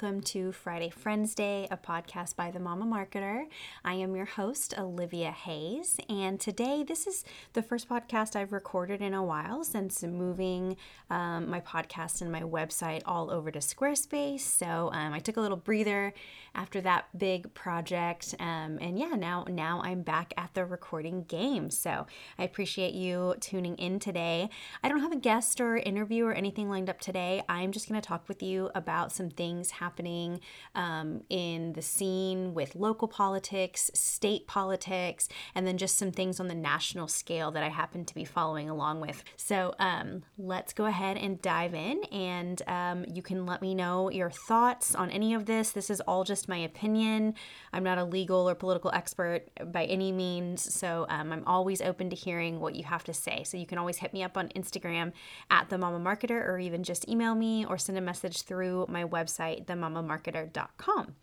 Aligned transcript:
welcome 0.00 0.20
to 0.20 0.52
Friday 0.52 0.90
Friends 0.90 1.34
Day, 1.34 1.66
a 1.72 1.76
podcast 1.76 2.36
by 2.36 2.52
the 2.52 2.60
Mama 2.60 2.84
Marketer. 2.84 3.46
I 3.84 3.94
am 3.94 4.14
your 4.14 4.26
host, 4.26 4.72
Olivia 4.78 5.32
Hayes, 5.32 5.98
and 6.08 6.38
today 6.38 6.84
this 6.86 7.08
is 7.08 7.24
the 7.54 7.64
first 7.64 7.88
podcast 7.88 8.36
I've 8.36 8.52
recorded 8.52 9.02
in 9.02 9.12
a 9.12 9.24
while 9.24 9.64
since 9.64 10.04
moving 10.04 10.76
um, 11.10 11.50
my 11.50 11.58
podcast 11.58 12.20
and 12.20 12.30
my 12.30 12.42
website 12.42 13.02
all 13.06 13.28
over 13.28 13.50
to 13.50 13.58
Squarespace. 13.58 14.42
So 14.42 14.90
um, 14.92 15.12
I 15.12 15.18
took 15.18 15.36
a 15.36 15.40
little 15.40 15.56
breather 15.56 16.14
after 16.54 16.80
that 16.82 17.06
big 17.18 17.52
project, 17.54 18.36
um, 18.38 18.78
and 18.80 19.00
yeah, 19.00 19.16
now 19.16 19.46
now 19.48 19.80
I'm 19.82 20.02
back 20.02 20.32
at 20.36 20.54
the 20.54 20.64
recording 20.64 21.24
game. 21.24 21.70
So 21.70 22.06
I 22.38 22.44
appreciate 22.44 22.94
you 22.94 23.34
tuning 23.40 23.74
in 23.78 23.98
today. 23.98 24.48
I 24.84 24.88
don't 24.88 25.00
have 25.00 25.12
a 25.12 25.16
guest 25.16 25.60
or 25.60 25.76
interview 25.76 26.24
or 26.24 26.34
anything 26.34 26.70
lined 26.70 26.88
up 26.88 27.00
today. 27.00 27.42
I'm 27.48 27.72
just 27.72 27.88
going 27.88 28.00
to 28.00 28.06
talk 28.06 28.28
with 28.28 28.44
you 28.44 28.70
about 28.76 29.10
some 29.10 29.30
things 29.30 29.72
happening 29.88 30.38
um, 30.74 31.22
in 31.30 31.72
the 31.72 31.80
scene 31.80 32.52
with 32.52 32.76
local 32.76 33.08
politics, 33.08 33.90
state 33.94 34.46
politics, 34.46 35.30
and 35.54 35.66
then 35.66 35.78
just 35.78 35.96
some 35.96 36.12
things 36.12 36.38
on 36.40 36.46
the 36.46 36.54
national 36.54 37.08
scale 37.08 37.50
that 37.50 37.62
I 37.62 37.70
happen 37.70 38.04
to 38.04 38.14
be 38.14 38.26
following 38.26 38.68
along 38.68 39.00
with. 39.00 39.24
So 39.36 39.74
um, 39.78 40.24
let's 40.36 40.74
go 40.74 40.84
ahead 40.84 41.16
and 41.16 41.40
dive 41.40 41.72
in, 41.72 42.04
and 42.12 42.60
um, 42.66 43.06
you 43.08 43.22
can 43.22 43.46
let 43.46 43.62
me 43.62 43.74
know 43.74 44.10
your 44.10 44.30
thoughts 44.30 44.94
on 44.94 45.10
any 45.10 45.32
of 45.32 45.46
this. 45.46 45.72
This 45.72 45.88
is 45.88 46.02
all 46.02 46.22
just 46.22 46.50
my 46.50 46.58
opinion. 46.58 47.34
I'm 47.72 47.84
not 47.84 47.96
a 47.96 48.04
legal 48.04 48.46
or 48.46 48.54
political 48.54 48.90
expert 48.92 49.48
by 49.72 49.84
any 49.86 50.12
means, 50.12 50.74
so 50.80 51.06
um, 51.08 51.32
I'm 51.32 51.44
always 51.46 51.80
open 51.80 52.10
to 52.10 52.16
hearing 52.16 52.60
what 52.60 52.74
you 52.74 52.84
have 52.84 53.04
to 53.04 53.14
say. 53.14 53.42
So 53.44 53.56
you 53.56 53.64
can 53.64 53.78
always 53.78 53.96
hit 53.96 54.12
me 54.12 54.22
up 54.22 54.36
on 54.36 54.48
Instagram 54.50 55.12
at 55.50 55.70
the 55.70 55.78
Mama 55.78 55.98
Marketer, 55.98 56.46
or 56.46 56.58
even 56.58 56.82
just 56.82 57.08
email 57.08 57.34
me 57.34 57.64
or 57.64 57.78
send 57.78 57.96
a 57.96 58.02
message 58.02 58.42
through 58.42 58.84
my 58.90 59.04
website, 59.04 59.66
themamamarketer.com. 59.80 61.14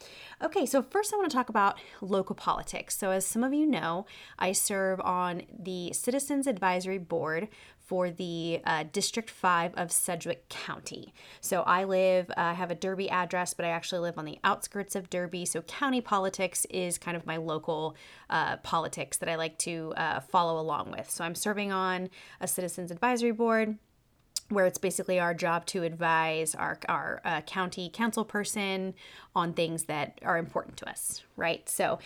Okay, 0.44 0.66
so 0.66 0.82
first 0.82 1.14
I 1.14 1.18
want 1.18 1.30
to 1.30 1.36
talk 1.36 1.50
about 1.50 1.78
local 2.02 2.36
politics. 2.36 2.98
So, 2.98 3.12
as 3.12 3.26
some 3.26 3.44
of 3.44 3.54
you 3.54 3.66
know, 3.66 4.06
I 4.40 4.52
serve 4.52 5.00
on 5.02 5.44
the 5.58 5.94
Citizens 5.94 6.48
Advisory 6.48 6.98
Board 6.98 7.50
for 7.86 8.10
the 8.10 8.62
uh, 8.66 8.84
District 8.92 9.30
5 9.30 9.76
of 9.76 9.92
Sedgwick 9.92 10.50
County. 10.50 11.14
So 11.40 11.62
I 11.62 11.84
live, 11.84 12.30
uh, 12.32 12.34
I 12.38 12.54
have 12.54 12.72
a 12.72 12.76
Derby 12.76 13.10
address, 13.10 13.54
but 13.54 13.66
I 13.66 13.70
actually 13.70 14.00
live 14.00 14.18
on 14.18 14.26
the 14.26 14.40
outskirts 14.44 14.96
of 14.96 15.10
Derby. 15.10 15.46
So 15.46 15.62
county 15.62 16.02
politics 16.02 16.66
is 16.72 16.98
kind 16.98 17.16
of 17.16 17.26
my 17.26 17.38
local 17.38 17.96
uh, 18.30 18.58
politics 18.58 19.18
that 19.18 19.30
I 19.30 19.36
like 19.36 19.58
to 19.60 19.94
uh, 19.98 20.20
follow 20.20 20.60
along 20.60 20.92
with. 20.92 21.10
So 21.10 21.24
I'm 21.24 21.36
serving 21.36 21.72
on 21.72 22.10
a 22.42 22.48
Citizens 22.48 22.90
Advisory 22.90 23.32
Board 23.32 23.78
where 24.50 24.66
it's 24.66 24.78
basically 24.78 25.20
our 25.20 25.34
job 25.34 25.66
to 25.66 25.84
advise 25.84 26.54
our, 26.56 26.80
our 26.88 27.22
uh, 27.26 27.42
county 27.42 27.90
council 27.92 28.24
person 28.24 28.94
on 29.36 29.54
things 29.54 29.86
that 29.86 30.20
are 30.24 30.38
important 30.38 30.78
to 30.78 30.90
us, 30.90 31.24
right? 31.36 31.68
So, 31.68 32.00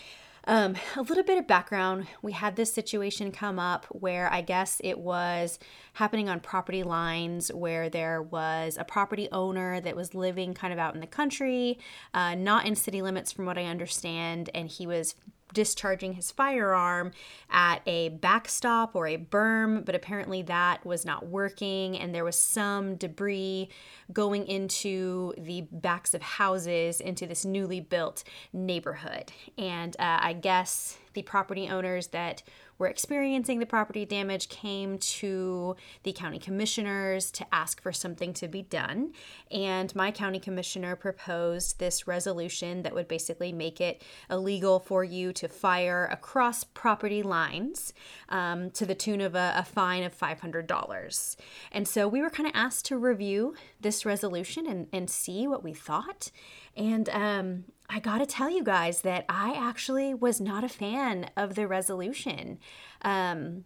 um, 0.45 0.75
a 0.95 1.01
little 1.01 1.23
bit 1.23 1.37
of 1.37 1.47
background 1.47 2.07
we 2.21 2.31
had 2.31 2.55
this 2.55 2.73
situation 2.73 3.31
come 3.31 3.59
up 3.59 3.85
where 3.91 4.31
I 4.31 4.41
guess 4.41 4.81
it 4.83 4.97
was 4.97 5.59
happening 5.93 6.29
on 6.29 6.39
property 6.39 6.81
lines 6.81 7.53
where 7.53 7.89
there 7.89 8.21
was 8.21 8.77
a 8.79 8.85
property 8.85 9.27
owner 9.31 9.81
that 9.81 9.95
was 9.95 10.15
living 10.15 10.53
kind 10.53 10.71
of 10.71 10.79
out 10.79 10.95
in 10.95 11.01
the 11.01 11.07
country, 11.07 11.77
uh, 12.13 12.35
not 12.35 12.65
in 12.65 12.75
city 12.75 13.01
limits, 13.01 13.31
from 13.31 13.45
what 13.45 13.57
I 13.57 13.65
understand, 13.65 14.49
and 14.55 14.69
he 14.69 14.87
was 14.87 15.15
discharging 15.53 16.13
his 16.13 16.31
firearm 16.31 17.11
at 17.49 17.81
a 17.85 18.09
backstop 18.09 18.95
or 18.95 19.07
a 19.07 19.17
berm, 19.17 19.83
but 19.83 19.95
apparently 19.95 20.41
that 20.43 20.85
was 20.85 21.05
not 21.05 21.27
working, 21.27 21.97
and 21.97 22.13
there 22.13 22.23
was 22.23 22.37
some 22.37 22.95
debris 22.95 23.69
going 24.11 24.47
into 24.47 25.33
the 25.37 25.61
backs 25.71 26.13
of 26.13 26.21
houses 26.21 26.99
into 27.01 27.25
this 27.25 27.45
newly 27.45 27.79
built 27.79 28.23
neighborhood. 28.53 29.31
And 29.57 29.95
uh, 29.99 30.19
I 30.21 30.33
guess 30.33 30.97
the 31.13 31.21
property 31.23 31.67
owners 31.67 32.07
that 32.07 32.43
were 32.79 32.87
experiencing 32.87 33.59
the 33.59 33.65
property 33.65 34.05
damage 34.05 34.49
came 34.49 34.97
to 34.97 35.75
the 36.03 36.13
county 36.13 36.39
commissioners 36.39 37.29
to 37.29 37.45
ask 37.53 37.81
for 37.81 37.91
something 37.91 38.33
to 38.33 38.47
be 38.47 38.63
done. 38.63 39.11
And 39.51 39.93
my 39.95 40.11
county 40.11 40.39
commissioner 40.39 40.95
proposed 40.95 41.77
this 41.77 42.07
resolution 42.07 42.81
that 42.83 42.95
would 42.95 43.07
basically 43.07 43.51
make 43.51 43.81
it 43.81 44.01
illegal 44.29 44.79
for 44.79 45.03
you 45.03 45.33
to 45.33 45.47
fire 45.49 46.07
across 46.11 46.63
property 46.63 47.21
lines 47.21 47.93
um, 48.29 48.71
to 48.71 48.85
the 48.85 48.95
tune 48.95 49.21
of 49.21 49.35
a, 49.35 49.53
a 49.57 49.63
fine 49.63 50.03
of 50.03 50.17
$500. 50.17 51.35
And 51.73 51.87
so 51.87 52.07
we 52.07 52.21
were 52.21 52.29
kind 52.29 52.47
of 52.47 52.55
asked 52.55 52.85
to 52.85 52.97
review 52.97 53.55
this 53.81 54.05
resolution 54.05 54.65
and, 54.65 54.87
and 54.93 55.09
see 55.09 55.47
what 55.47 55.63
we 55.63 55.73
thought. 55.73 56.31
And 56.77 57.09
um, 57.09 57.65
I 57.89 57.99
gotta 57.99 58.25
tell 58.25 58.49
you 58.49 58.63
guys 58.63 59.01
that 59.01 59.25
I 59.27 59.53
actually 59.57 60.13
was 60.13 60.39
not 60.39 60.63
a 60.63 60.69
fan 60.69 61.31
of 61.35 61.55
the 61.55 61.67
resolution. 61.67 62.59
Um, 63.01 63.65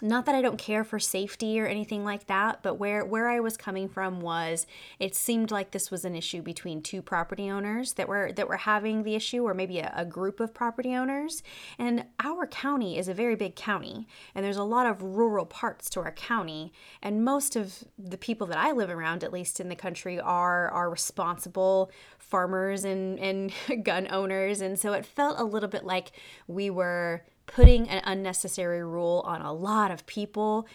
not 0.00 0.26
that 0.26 0.34
I 0.34 0.42
don't 0.42 0.58
care 0.58 0.84
for 0.84 0.98
safety 0.98 1.60
or 1.60 1.66
anything 1.66 2.04
like 2.04 2.26
that, 2.26 2.62
but 2.62 2.74
where 2.74 3.04
where 3.04 3.28
I 3.28 3.40
was 3.40 3.56
coming 3.56 3.88
from 3.88 4.20
was 4.20 4.66
it 4.98 5.14
seemed 5.14 5.50
like 5.50 5.70
this 5.70 5.90
was 5.90 6.04
an 6.04 6.14
issue 6.14 6.42
between 6.42 6.82
two 6.82 7.02
property 7.02 7.50
owners 7.50 7.94
that 7.94 8.08
were 8.08 8.32
that 8.32 8.48
were 8.48 8.58
having 8.58 9.02
the 9.02 9.14
issue, 9.14 9.42
or 9.42 9.54
maybe 9.54 9.78
a, 9.78 9.92
a 9.96 10.04
group 10.04 10.40
of 10.40 10.54
property 10.54 10.94
owners. 10.94 11.42
And 11.78 12.04
our 12.20 12.46
county 12.46 12.98
is 12.98 13.08
a 13.08 13.14
very 13.14 13.34
big 13.34 13.56
county, 13.56 14.06
and 14.34 14.44
there's 14.44 14.56
a 14.56 14.64
lot 14.64 14.86
of 14.86 15.02
rural 15.02 15.46
parts 15.46 15.90
to 15.90 16.00
our 16.00 16.12
county, 16.12 16.72
and 17.02 17.24
most 17.24 17.56
of 17.56 17.84
the 17.98 18.18
people 18.18 18.46
that 18.48 18.58
I 18.58 18.72
live 18.72 18.90
around, 18.90 19.24
at 19.24 19.32
least 19.32 19.60
in 19.60 19.68
the 19.68 19.76
country, 19.76 20.20
are 20.20 20.68
are 20.70 20.90
responsible 20.90 21.90
farmers 22.18 22.84
and 22.84 23.18
and 23.18 23.52
gun 23.82 24.06
owners, 24.10 24.60
and 24.60 24.78
so 24.78 24.92
it 24.92 25.04
felt 25.04 25.40
a 25.40 25.44
little 25.44 25.68
bit 25.68 25.84
like 25.84 26.12
we 26.46 26.70
were 26.70 27.24
putting 27.48 27.88
an 27.88 28.02
unnecessary 28.04 28.84
rule 28.84 29.22
on 29.26 29.42
a 29.42 29.52
lot 29.52 29.90
of 29.90 30.06
people 30.06 30.68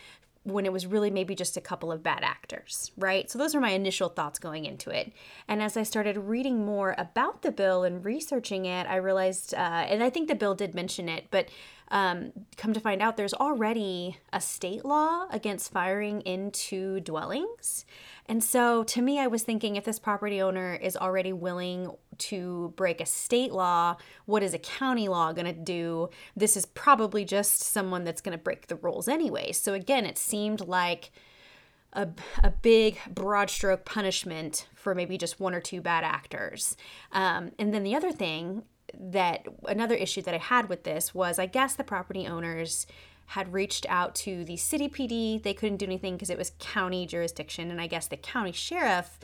when 0.43 0.65
it 0.65 0.73
was 0.73 0.85
really 0.85 1.09
maybe 1.09 1.35
just 1.35 1.55
a 1.55 1.61
couple 1.61 1.89
of 1.91 2.03
bad 2.03 2.21
actors, 2.21 2.91
right? 2.97 3.31
So 3.31 3.39
those 3.39 3.55
are 3.55 3.61
my 3.61 3.69
initial 3.69 4.09
thoughts 4.09 4.39
going 4.39 4.65
into 4.65 4.89
it. 4.89 5.13
And 5.47 5.61
as 5.61 5.77
I 5.77 5.83
started 5.83 6.17
reading 6.17 6.65
more 6.65 6.95
about 6.97 7.43
the 7.43 7.51
bill 7.51 7.83
and 7.83 8.03
researching 8.03 8.65
it, 8.65 8.85
I 8.87 8.97
realized, 8.97 9.53
uh, 9.53 9.57
and 9.57 10.03
I 10.03 10.09
think 10.09 10.27
the 10.27 10.35
bill 10.35 10.53
did 10.53 10.75
mention 10.75 11.07
it, 11.07 11.27
but 11.31 11.47
um, 11.93 12.33
come 12.57 12.73
to 12.73 12.79
find 12.79 13.03
out 13.03 13.17
there's 13.17 13.35
already 13.35 14.17
a 14.33 14.41
state 14.41 14.83
law 14.83 15.27
against 15.29 15.71
firing 15.71 16.21
into 16.21 16.99
dwellings. 17.01 17.85
And 18.25 18.43
so 18.43 18.83
to 18.85 19.01
me, 19.01 19.19
I 19.19 19.27
was 19.27 19.43
thinking 19.43 19.75
if 19.75 19.85
this 19.85 19.99
property 19.99 20.41
owner 20.41 20.73
is 20.73 20.97
already 20.97 21.33
willing 21.33 21.91
to 22.17 22.73
break 22.75 22.99
a 22.99 23.05
state 23.05 23.51
law, 23.51 23.97
what 24.25 24.41
is 24.41 24.55
a 24.55 24.59
county 24.59 25.07
law 25.07 25.33
going 25.33 25.45
to 25.45 25.53
do? 25.53 26.09
This 26.35 26.57
is 26.57 26.65
probably 26.65 27.25
just 27.25 27.61
someone 27.61 28.03
that's 28.05 28.21
going 28.21 28.35
to 28.35 28.43
break 28.43 28.67
the 28.67 28.75
rules 28.77 29.07
anyway. 29.07 29.51
So 29.51 29.75
again, 29.75 30.07
it 30.07 30.17
seemed 30.17 30.61
like 30.61 31.11
a, 31.93 32.07
a 32.43 32.49
big 32.49 32.97
broad 33.07 33.51
stroke 33.51 33.85
punishment 33.85 34.67
for 34.73 34.95
maybe 34.95 35.15
just 35.15 35.39
one 35.39 35.53
or 35.53 35.61
two 35.61 35.79
bad 35.79 36.03
actors. 36.03 36.75
Um, 37.11 37.51
and 37.59 37.71
then 37.71 37.83
the 37.83 37.95
other 37.95 38.11
thing 38.11 38.63
that 38.99 39.47
another 39.65 39.95
issue 39.95 40.21
that 40.21 40.33
I 40.33 40.37
had 40.37 40.69
with 40.69 40.83
this 40.83 41.13
was 41.13 41.39
I 41.39 41.45
guess 41.45 41.75
the 41.75 41.83
property 41.83 42.27
owners 42.27 42.85
had 43.27 43.53
reached 43.53 43.85
out 43.89 44.15
to 44.15 44.43
the 44.43 44.57
city 44.57 44.89
PD. 44.89 45.41
They 45.41 45.53
couldn't 45.53 45.77
do 45.77 45.85
anything 45.85 46.15
because 46.15 46.29
it 46.29 46.37
was 46.37 46.51
county 46.59 47.05
jurisdiction. 47.05 47.71
And 47.71 47.79
I 47.79 47.87
guess 47.87 48.07
the 48.07 48.17
county 48.17 48.51
sheriff 48.51 49.17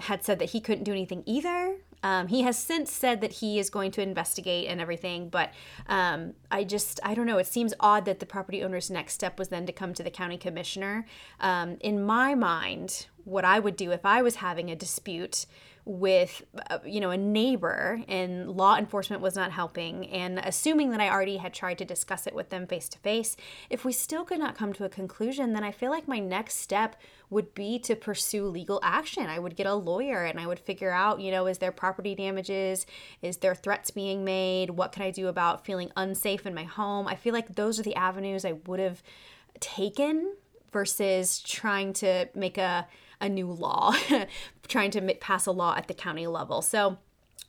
had 0.00 0.24
said 0.24 0.38
that 0.38 0.50
he 0.50 0.60
couldn't 0.60 0.84
do 0.84 0.92
anything 0.92 1.22
either. 1.26 1.76
Um, 2.02 2.28
he 2.28 2.42
has 2.42 2.58
since 2.58 2.92
said 2.92 3.20
that 3.22 3.34
he 3.34 3.58
is 3.58 3.70
going 3.70 3.90
to 3.92 4.02
investigate 4.02 4.68
and 4.68 4.80
everything, 4.80 5.28
but 5.28 5.50
um, 5.88 6.34
I 6.50 6.64
just, 6.64 7.00
I 7.02 7.14
don't 7.14 7.26
know. 7.26 7.38
It 7.38 7.46
seems 7.46 7.72
odd 7.80 8.04
that 8.04 8.20
the 8.20 8.26
property 8.26 8.62
owner's 8.62 8.90
next 8.90 9.14
step 9.14 9.38
was 9.38 9.48
then 9.48 9.66
to 9.66 9.72
come 9.72 9.94
to 9.94 10.02
the 10.02 10.10
county 10.10 10.36
commissioner. 10.36 11.06
Um, 11.40 11.78
in 11.80 12.02
my 12.02 12.34
mind, 12.34 13.06
what 13.24 13.44
I 13.44 13.58
would 13.58 13.76
do 13.76 13.90
if 13.90 14.04
I 14.04 14.22
was 14.22 14.36
having 14.36 14.70
a 14.70 14.76
dispute 14.76 15.46
with 15.86 16.42
uh, 16.68 16.80
you 16.84 16.98
know 17.00 17.10
a 17.10 17.16
neighbor 17.16 18.02
and 18.08 18.50
law 18.50 18.76
enforcement 18.76 19.22
was 19.22 19.36
not 19.36 19.52
helping. 19.52 20.08
And 20.08 20.40
assuming 20.40 20.90
that 20.90 21.00
I 21.00 21.08
already 21.08 21.36
had 21.36 21.54
tried 21.54 21.78
to 21.78 21.84
discuss 21.84 22.26
it 22.26 22.34
with 22.34 22.50
them 22.50 22.66
face 22.66 22.88
to 22.90 22.98
face 22.98 23.36
if 23.70 23.84
we 23.84 23.92
still 23.92 24.24
could 24.24 24.40
not 24.40 24.58
come 24.58 24.72
to 24.74 24.84
a 24.84 24.88
conclusion 24.88 25.52
then 25.52 25.62
I 25.62 25.70
feel 25.70 25.90
like 25.90 26.08
my 26.08 26.18
next 26.18 26.56
step 26.56 26.96
would 27.30 27.54
be 27.54 27.78
to 27.78 27.94
pursue 27.94 28.46
legal 28.46 28.80
action. 28.82 29.26
I 29.26 29.38
would 29.38 29.54
get 29.54 29.66
a 29.66 29.74
lawyer 29.74 30.24
and 30.24 30.40
I 30.40 30.46
would 30.48 30.58
figure 30.58 30.90
out 30.90 31.20
you 31.20 31.30
know 31.30 31.46
is 31.46 31.58
there 31.58 31.72
property 31.72 32.16
damages? 32.16 32.84
Is 33.22 33.36
there 33.36 33.54
threats 33.54 33.92
being 33.92 34.24
made? 34.24 34.70
What 34.70 34.90
can 34.90 35.04
I 35.04 35.12
do 35.12 35.28
about 35.28 35.64
feeling 35.64 35.92
unsafe 35.96 36.46
in 36.46 36.54
my 36.54 36.64
home? 36.64 37.06
I 37.06 37.14
feel 37.14 37.32
like 37.32 37.54
those 37.54 37.78
are 37.78 37.84
the 37.84 37.94
avenues 37.94 38.44
I 38.44 38.52
would 38.66 38.80
have 38.80 39.04
taken 39.60 40.34
versus 40.72 41.40
trying 41.40 41.92
to 41.94 42.28
make 42.34 42.58
a 42.58 42.88
a 43.20 43.28
new 43.28 43.50
law, 43.50 43.94
trying 44.68 44.90
to 44.92 45.00
pass 45.14 45.46
a 45.46 45.52
law 45.52 45.74
at 45.76 45.88
the 45.88 45.94
county 45.94 46.26
level. 46.26 46.62
So 46.62 46.98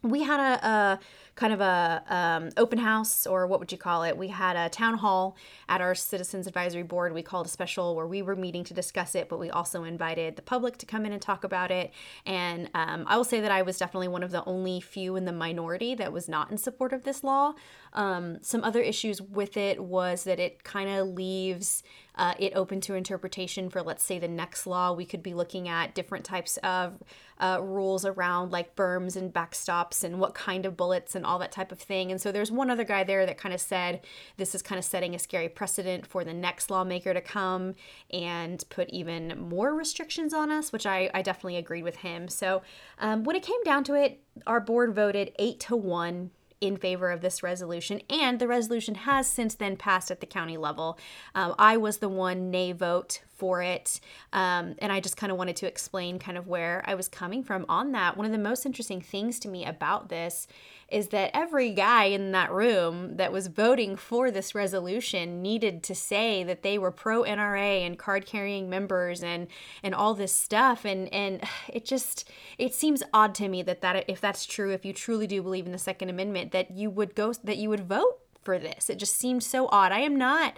we 0.04 0.24
had 0.24 0.40
a, 0.40 0.68
a 0.68 1.00
kind 1.36 1.54
of 1.54 1.62
a 1.62 2.04
um, 2.08 2.50
open 2.58 2.80
house, 2.80 3.28
or 3.28 3.46
what 3.48 3.60
would 3.60 3.72
you 3.72 3.78
call 3.78 4.04
it? 4.04 4.18
We 4.18 4.28
had 4.28 4.56
a 4.56 4.70
town 4.70 4.98
hall 4.98 5.38
at 5.70 5.82
our 5.82 5.94
Citizens 5.96 6.48
Advisory 6.48 6.84
Board. 6.84 7.14
We 7.14 7.22
called 7.22 7.46
a 7.46 7.50
special 7.50 7.96
where 7.96 8.08
we 8.08 8.22
were 8.22 8.36
meeting 8.36 8.64
to 8.66 8.74
discuss 8.74 9.16
it, 9.16 9.30
but 9.30 9.38
we 9.40 9.50
also 9.50 9.84
invited 9.84 10.36
the 10.36 10.42
public 10.42 10.78
to 10.78 10.86
come 10.86 11.06
in 11.06 11.14
and 11.14 11.22
talk 11.22 11.44
about 11.44 11.72
it. 11.72 11.94
And 12.26 12.70
um, 12.74 13.06
I 13.08 13.18
will 13.18 13.24
say 13.24 13.40
that 13.40 13.52
I 13.52 13.62
was 13.62 13.78
definitely 13.78 14.08
one 14.08 14.24
of 14.24 14.32
the 14.32 14.44
only 14.46 14.82
few 14.82 15.16
in 15.16 15.26
the 15.26 15.32
minority 15.32 15.94
that 15.96 16.12
was 16.12 16.28
not 16.28 16.50
in 16.52 16.58
support 16.58 16.94
of 16.94 17.04
this 17.04 17.24
law. 17.24 17.54
Um, 17.94 18.40
some 18.42 18.64
other 18.64 18.82
issues 18.82 19.22
with 19.22 19.58
it 19.58 19.84
was 19.84 20.24
that 20.24 20.40
it 20.40 20.64
kind 20.64 20.90
of 20.90 21.08
leaves 21.08 21.84
uh, 22.18 22.34
it 22.40 22.54
open 22.56 22.82
to 22.82 22.96
interpretation 22.96 23.70
for, 23.70 23.82
let's 23.82 24.04
say, 24.04 24.20
the 24.20 24.28
next 24.28 24.66
law. 24.66 24.92
We 24.92 25.06
could 25.06 25.22
be 25.22 25.34
looking 25.34 25.70
at 25.70 25.94
different 25.94 26.26
types 26.26 26.58
of 26.58 27.02
uh, 27.40 27.60
rules 27.62 28.04
around 28.06 28.52
like 28.52 28.76
berms 28.76 29.16
and 29.16 29.32
backstops 29.32 30.04
and 30.04 30.20
what 30.20 30.34
kind 30.34 30.66
of 30.66 30.76
bullets 30.76 31.14
and 31.16 31.26
all 31.26 31.38
that 31.40 31.52
type 31.52 31.72
of 31.72 31.80
thing. 31.80 32.12
And 32.12 32.20
so 32.20 32.32
there's 32.32 32.52
one 32.52 32.72
other 32.72 32.84
guy 32.84 33.04
there 33.04 33.26
that 33.28 33.38
kind 33.38 33.54
of 33.54 33.62
said 33.62 34.02
this 34.38 34.56
is 34.56 34.64
kind 34.64 34.80
of 34.80 34.86
setting 34.86 35.14
a 35.14 35.20
scary 35.20 35.48
precedent 35.48 36.08
for 36.08 36.24
the 36.24 36.34
next 36.34 36.72
lawmaker 36.72 37.14
to 37.14 37.22
come 37.22 37.76
and 38.12 38.64
put 38.70 38.90
even 38.90 39.40
more 39.40 39.76
restrictions 39.76 40.34
on 40.34 40.52
us, 40.52 40.72
which 40.72 40.88
I, 40.88 41.12
I 41.14 41.22
definitely 41.22 41.58
agreed 41.58 41.84
with 41.84 41.98
him. 41.98 42.28
So 42.28 42.64
um, 43.00 43.24
when 43.24 43.36
it 43.36 43.44
came 43.44 43.64
down 43.64 43.84
to 43.86 43.94
it, 43.94 44.20
our 44.48 44.60
board 44.60 44.96
voted 44.96 45.34
eight 45.38 45.60
to 45.62 45.76
one 45.76 46.32
in 46.60 46.78
favor 46.78 47.12
of 47.12 47.22
this 47.22 47.44
resolution, 47.44 48.02
and 48.10 48.40
the 48.40 48.48
resolution 48.48 48.96
has 48.96 49.28
since 49.28 49.56
then 49.56 49.78
passed 49.78 50.10
at 50.12 50.20
the 50.20 50.26
county 50.26 50.58
level. 50.58 50.98
Um, 51.36 51.56
I 51.60 51.78
was 51.78 51.98
the 51.98 52.10
one 52.10 52.50
nay 52.50 52.72
vote 52.72 53.22
for 53.38 53.62
it, 53.62 54.00
um, 54.34 54.76
and 54.80 54.92
I 54.92 55.00
just 55.00 55.18
kind 55.18 55.32
of 55.32 55.38
wanted 55.38 55.56
to 55.58 55.68
explain 55.68 56.20
kind 56.20 56.38
of 56.38 56.48
where 56.48 56.84
I 56.86 56.96
was 56.96 57.08
coming 57.08 57.44
from 57.44 57.66
on 57.70 57.92
that. 57.94 58.18
One 58.18 58.26
of 58.26 58.32
the 58.32 58.38
most 58.38 58.66
interesting 58.66 59.02
things 59.02 59.40
to 59.40 59.48
me 59.48 59.66
about 59.66 60.10
this 60.10 60.48
is 60.90 61.10
that 61.10 61.32
every 61.34 61.72
guy 61.72 62.06
in 62.06 62.32
that 62.32 62.52
room 62.52 63.18
that 63.18 63.32
was 63.32 63.48
voting 63.48 63.96
for 63.98 64.32
this 64.32 64.56
resolution 64.56 65.42
needed 65.42 65.84
to 65.84 65.94
say 65.94 66.44
that 66.44 66.64
they 66.64 66.78
were 66.78 66.92
pro 66.92 67.24
NRA 67.24 67.86
and 67.86 68.00
card 68.00 68.26
carrying 68.26 68.70
members 68.70 69.22
and 69.22 69.48
and 69.84 69.94
all 69.94 70.14
this 70.14 70.34
stuff. 70.34 70.86
And 70.86 71.14
and 71.14 71.44
it 71.68 71.86
just 71.86 72.30
it 72.58 72.74
seems 72.74 73.04
odd 73.14 73.36
to 73.36 73.48
me 73.48 73.62
that 73.64 73.82
that 73.82 74.06
if 74.08 74.22
that's 74.22 74.46
true 74.46 74.72
if 74.72 74.86
you 74.86 74.94
truly 74.94 75.28
do 75.28 75.42
believe 75.42 75.66
in 75.66 75.72
the 75.72 75.78
second 75.78 76.10
amendment 76.10 76.52
that 76.52 76.72
you 76.72 76.90
would 76.90 77.16
go 77.16 77.34
that 77.44 77.58
you 77.58 77.70
would 77.70 77.88
vote 77.88 78.20
for 78.42 78.58
this. 78.58 78.90
It 78.90 78.98
just 78.98 79.18
seems 79.18 79.46
so 79.46 79.68
odd. 79.72 79.92
I 79.92 80.00
am 80.00 80.16
not 80.16 80.58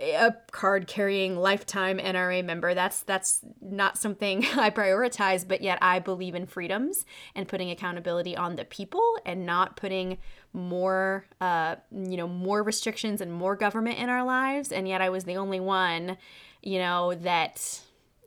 a 0.00 0.34
card 0.50 0.86
carrying 0.86 1.36
lifetime 1.36 1.98
NRA 1.98 2.44
member. 2.44 2.74
That's 2.74 3.02
that's 3.02 3.40
not 3.60 3.98
something 3.98 4.44
I 4.56 4.70
prioritize, 4.70 5.46
but 5.46 5.60
yet 5.60 5.78
I 5.82 5.98
believe 5.98 6.34
in 6.34 6.46
freedoms 6.46 7.04
and 7.34 7.48
putting 7.48 7.70
accountability 7.70 8.36
on 8.36 8.56
the 8.56 8.64
people 8.64 9.18
and 9.24 9.46
not 9.46 9.76
putting 9.76 10.18
more 10.52 11.26
uh 11.40 11.76
you 11.92 12.16
know 12.16 12.26
more 12.26 12.62
restrictions 12.62 13.20
and 13.20 13.32
more 13.32 13.54
government 13.54 13.98
in 13.98 14.08
our 14.08 14.24
lives 14.24 14.72
and 14.72 14.88
yet 14.88 15.02
I 15.02 15.10
was 15.10 15.24
the 15.24 15.36
only 15.36 15.60
one 15.60 16.16
you 16.62 16.78
know 16.78 17.14
that 17.14 17.82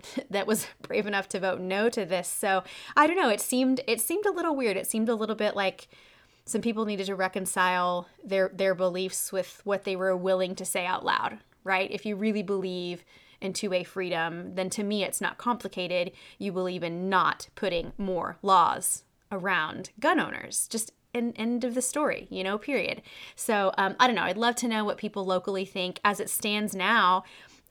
that 0.29 0.47
was 0.47 0.67
brave 0.81 1.07
enough 1.07 1.27
to 1.29 1.39
vote 1.39 1.59
no 1.59 1.89
to 1.89 2.05
this. 2.05 2.27
So, 2.27 2.63
I 2.95 3.07
don't 3.07 3.17
know, 3.17 3.29
it 3.29 3.41
seemed 3.41 3.81
it 3.87 4.01
seemed 4.01 4.25
a 4.25 4.31
little 4.31 4.55
weird. 4.55 4.77
It 4.77 4.87
seemed 4.87 5.09
a 5.09 5.15
little 5.15 5.35
bit 5.35 5.55
like 5.55 5.87
some 6.45 6.61
people 6.61 6.85
needed 6.85 7.05
to 7.07 7.15
reconcile 7.15 8.07
their 8.23 8.49
their 8.53 8.75
beliefs 8.75 9.31
with 9.31 9.61
what 9.63 9.83
they 9.83 9.95
were 9.95 10.15
willing 10.15 10.55
to 10.55 10.65
say 10.65 10.85
out 10.85 11.05
loud 11.05 11.39
right? 11.63 11.89
If 11.91 12.05
you 12.05 12.15
really 12.15 12.43
believe 12.43 13.03
in 13.39 13.53
two 13.53 13.69
way 13.69 13.83
freedom, 13.83 14.55
then 14.55 14.69
to 14.71 14.83
me 14.83 15.03
it's 15.03 15.21
not 15.21 15.37
complicated. 15.37 16.11
You 16.37 16.51
believe 16.51 16.83
in 16.83 17.09
not 17.09 17.49
putting 17.55 17.93
more 17.97 18.37
laws 18.41 19.03
around 19.31 19.89
gun 19.99 20.19
owners. 20.19 20.67
Just 20.67 20.91
an 21.13 21.33
end 21.35 21.63
of 21.63 21.73
the 21.73 21.81
story, 21.81 22.27
you 22.29 22.43
know, 22.43 22.57
period. 22.57 23.01
So 23.35 23.73
um, 23.77 23.95
I 23.99 24.07
don't 24.07 24.15
know. 24.15 24.23
I'd 24.23 24.37
love 24.37 24.55
to 24.57 24.67
know 24.67 24.85
what 24.85 24.97
people 24.97 25.25
locally 25.25 25.65
think. 25.65 25.99
As 26.05 26.19
it 26.19 26.29
stands 26.29 26.75
now, 26.75 27.23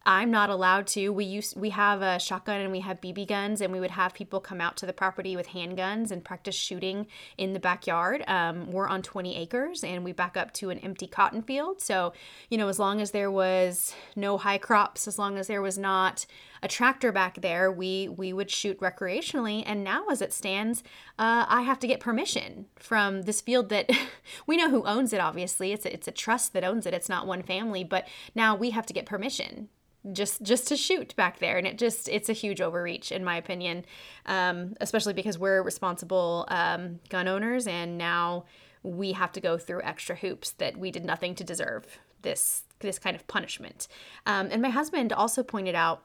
I'm 0.06 0.30
not 0.30 0.48
allowed 0.48 0.86
to. 0.88 1.10
We 1.10 1.26
used 1.26 1.60
we 1.60 1.70
have 1.70 2.00
a 2.00 2.18
shotgun 2.18 2.62
and 2.62 2.72
we 2.72 2.80
have 2.80 3.02
BB 3.02 3.28
guns, 3.28 3.60
and 3.60 3.70
we 3.70 3.80
would 3.80 3.90
have 3.90 4.14
people 4.14 4.40
come 4.40 4.58
out 4.58 4.78
to 4.78 4.86
the 4.86 4.94
property 4.94 5.36
with 5.36 5.48
handguns 5.48 6.10
and 6.10 6.24
practice 6.24 6.54
shooting 6.54 7.06
in 7.36 7.52
the 7.52 7.60
backyard. 7.60 8.24
Um, 8.26 8.70
we're 8.70 8.88
on 8.88 9.02
20 9.02 9.36
acres, 9.36 9.84
and 9.84 10.02
we 10.02 10.12
back 10.12 10.38
up 10.38 10.54
to 10.54 10.70
an 10.70 10.78
empty 10.78 11.06
cotton 11.06 11.42
field. 11.42 11.82
So, 11.82 12.14
you 12.48 12.56
know, 12.56 12.68
as 12.68 12.78
long 12.78 13.02
as 13.02 13.10
there 13.10 13.30
was 13.30 13.94
no 14.16 14.38
high 14.38 14.56
crops, 14.56 15.06
as 15.06 15.18
long 15.18 15.36
as 15.36 15.48
there 15.48 15.60
was 15.60 15.76
not 15.76 16.24
a 16.62 16.68
tractor 16.68 17.12
back 17.12 17.42
there, 17.42 17.70
we 17.70 18.08
we 18.08 18.32
would 18.32 18.50
shoot 18.50 18.80
recreationally. 18.80 19.62
And 19.66 19.84
now, 19.84 20.06
as 20.08 20.22
it 20.22 20.32
stands, 20.32 20.82
uh, 21.18 21.44
I 21.46 21.60
have 21.60 21.78
to 21.80 21.86
get 21.86 22.00
permission 22.00 22.66
from 22.76 23.22
this 23.22 23.42
field 23.42 23.68
that 23.68 23.90
we 24.46 24.56
know 24.56 24.70
who 24.70 24.82
owns 24.84 25.12
it. 25.12 25.20
Obviously, 25.20 25.72
it's 25.72 25.84
a, 25.84 25.92
it's 25.92 26.08
a 26.08 26.12
trust 26.12 26.54
that 26.54 26.64
owns 26.64 26.86
it. 26.86 26.94
It's 26.94 27.10
not 27.10 27.26
one 27.26 27.42
family, 27.42 27.84
but 27.84 28.08
now 28.34 28.56
we 28.56 28.70
have 28.70 28.86
to 28.86 28.94
get 28.94 29.04
permission 29.04 29.68
just 30.12 30.42
just 30.42 30.68
to 30.68 30.76
shoot 30.76 31.14
back 31.16 31.38
there. 31.38 31.58
And 31.58 31.66
it 31.66 31.78
just 31.78 32.08
it's 32.08 32.28
a 32.28 32.32
huge 32.32 32.60
overreach 32.60 33.12
in 33.12 33.24
my 33.24 33.36
opinion 33.36 33.84
um, 34.26 34.74
especially 34.80 35.12
because 35.12 35.38
we're 35.38 35.62
responsible 35.62 36.46
um, 36.48 37.00
gun 37.08 37.28
owners. 37.28 37.66
And 37.66 37.98
now 37.98 38.44
we 38.82 39.12
have 39.12 39.32
to 39.32 39.40
go 39.40 39.58
through 39.58 39.82
extra 39.82 40.16
hoops 40.16 40.52
that 40.52 40.76
we 40.76 40.90
did 40.90 41.04
nothing 41.04 41.34
to 41.36 41.44
deserve 41.44 41.98
this 42.22 42.64
this 42.80 42.98
kind 42.98 43.14
of 43.14 43.26
punishment. 43.26 43.88
Um, 44.26 44.48
and 44.50 44.62
my 44.62 44.70
husband 44.70 45.12
also 45.12 45.42
pointed 45.42 45.74
out 45.74 46.04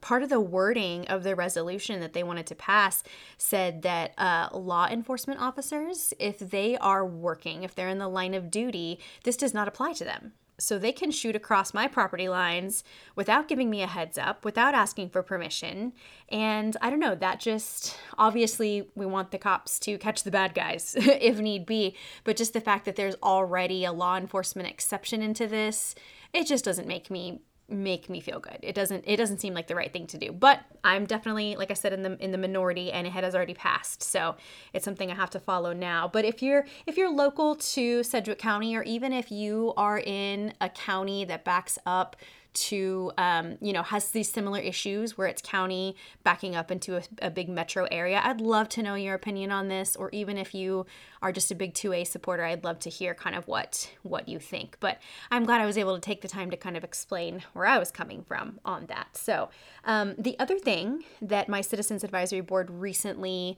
part 0.00 0.22
of 0.22 0.28
the 0.28 0.40
wording 0.40 1.06
of 1.08 1.22
the 1.22 1.34
resolution 1.34 2.00
that 2.00 2.12
they 2.12 2.22
wanted 2.22 2.46
to 2.46 2.54
pass 2.54 3.02
said 3.36 3.82
that 3.82 4.12
uh, 4.18 4.48
law 4.52 4.86
enforcement 4.86 5.40
officers 5.40 6.12
if 6.18 6.38
they 6.38 6.76
are 6.78 7.04
working 7.04 7.62
if 7.62 7.74
they're 7.74 7.88
in 7.88 7.98
the 7.98 8.08
line 8.08 8.34
of 8.34 8.50
duty 8.50 8.98
this 9.24 9.36
does 9.36 9.54
not 9.54 9.66
apply 9.66 9.92
to 9.92 10.04
them 10.04 10.32
so 10.58 10.78
they 10.78 10.92
can 10.92 11.10
shoot 11.10 11.36
across 11.36 11.72
my 11.72 11.86
property 11.86 12.28
lines 12.28 12.82
without 13.14 13.48
giving 13.48 13.70
me 13.70 13.82
a 13.82 13.86
heads 13.86 14.18
up, 14.18 14.44
without 14.44 14.74
asking 14.74 15.10
for 15.10 15.22
permission. 15.22 15.92
And 16.28 16.76
I 16.82 16.90
don't 16.90 17.00
know, 17.00 17.14
that 17.14 17.40
just 17.40 17.96
obviously 18.18 18.90
we 18.94 19.06
want 19.06 19.30
the 19.30 19.38
cops 19.38 19.78
to 19.80 19.96
catch 19.98 20.24
the 20.24 20.30
bad 20.30 20.54
guys 20.54 20.94
if 20.98 21.38
need 21.38 21.64
be, 21.64 21.96
but 22.24 22.36
just 22.36 22.52
the 22.52 22.60
fact 22.60 22.84
that 22.84 22.96
there's 22.96 23.16
already 23.22 23.84
a 23.84 23.92
law 23.92 24.16
enforcement 24.16 24.68
exception 24.68 25.22
into 25.22 25.46
this, 25.46 25.94
it 26.32 26.46
just 26.46 26.64
doesn't 26.64 26.88
make 26.88 27.10
me 27.10 27.40
make 27.68 28.08
me 28.08 28.20
feel 28.20 28.40
good. 28.40 28.58
It 28.62 28.74
doesn't 28.74 29.04
it 29.06 29.16
doesn't 29.16 29.38
seem 29.38 29.52
like 29.52 29.66
the 29.66 29.74
right 29.74 29.92
thing 29.92 30.06
to 30.08 30.18
do. 30.18 30.32
But 30.32 30.60
I'm 30.82 31.04
definitely 31.04 31.56
like 31.56 31.70
I 31.70 31.74
said 31.74 31.92
in 31.92 32.02
the 32.02 32.16
in 32.22 32.32
the 32.32 32.38
minority 32.38 32.90
and 32.90 33.06
it 33.06 33.10
has 33.10 33.34
already 33.34 33.54
passed. 33.54 34.02
So 34.02 34.36
it's 34.72 34.84
something 34.84 35.10
I 35.10 35.14
have 35.14 35.30
to 35.30 35.40
follow 35.40 35.72
now. 35.72 36.08
But 36.08 36.24
if 36.24 36.42
you're 36.42 36.66
if 36.86 36.96
you're 36.96 37.12
local 37.12 37.56
to 37.56 38.02
Sedgwick 38.02 38.38
County 38.38 38.74
or 38.74 38.82
even 38.84 39.12
if 39.12 39.30
you 39.30 39.74
are 39.76 39.98
in 39.98 40.54
a 40.60 40.68
county 40.70 41.24
that 41.26 41.44
backs 41.44 41.78
up 41.84 42.16
to 42.54 43.12
um, 43.18 43.56
you 43.60 43.72
know 43.72 43.82
has 43.82 44.10
these 44.10 44.30
similar 44.30 44.58
issues 44.58 45.16
where 45.16 45.28
it's 45.28 45.42
county 45.42 45.96
backing 46.24 46.56
up 46.56 46.70
into 46.70 46.96
a, 46.96 47.02
a, 47.20 47.30
big 47.30 47.48
metro 47.48 47.86
area. 47.90 48.20
I'd 48.22 48.40
love 48.40 48.68
to 48.70 48.82
know 48.82 48.94
your 48.94 49.14
opinion 49.14 49.52
on 49.52 49.68
this 49.68 49.94
or 49.94 50.10
even 50.10 50.36
if 50.38 50.54
you 50.54 50.86
are 51.22 51.32
just 51.32 51.50
a 51.50 51.54
big 51.54 51.74
2a 51.74 52.06
supporter 52.06 52.44
i'd 52.44 52.64
love 52.64 52.78
to 52.78 52.90
hear 52.90 53.14
kind 53.14 53.36
of 53.36 53.46
what 53.46 53.90
what 54.02 54.28
you 54.28 54.38
think. 54.38 54.76
But 54.80 54.98
i'm 55.30 55.44
glad 55.44 55.60
i 55.60 55.66
was 55.66 55.78
able 55.78 55.94
to 55.94 56.00
take 56.00 56.20
the 56.22 56.28
time 56.28 56.50
to 56.50 56.56
kind 56.56 56.76
of 56.76 56.84
explain 56.84 57.42
where 57.52 57.66
i 57.66 57.78
was 57.78 57.90
coming 57.90 58.22
from 58.22 58.60
on 58.64 58.86
that. 58.86 59.16
So 59.16 59.50
um, 59.84 60.14
the 60.18 60.38
other 60.38 60.58
thing 60.58 61.04
that 61.22 61.48
my 61.48 61.60
citizens 61.60 62.02
advisory 62.02 62.40
board 62.40 62.70
recently 62.70 63.56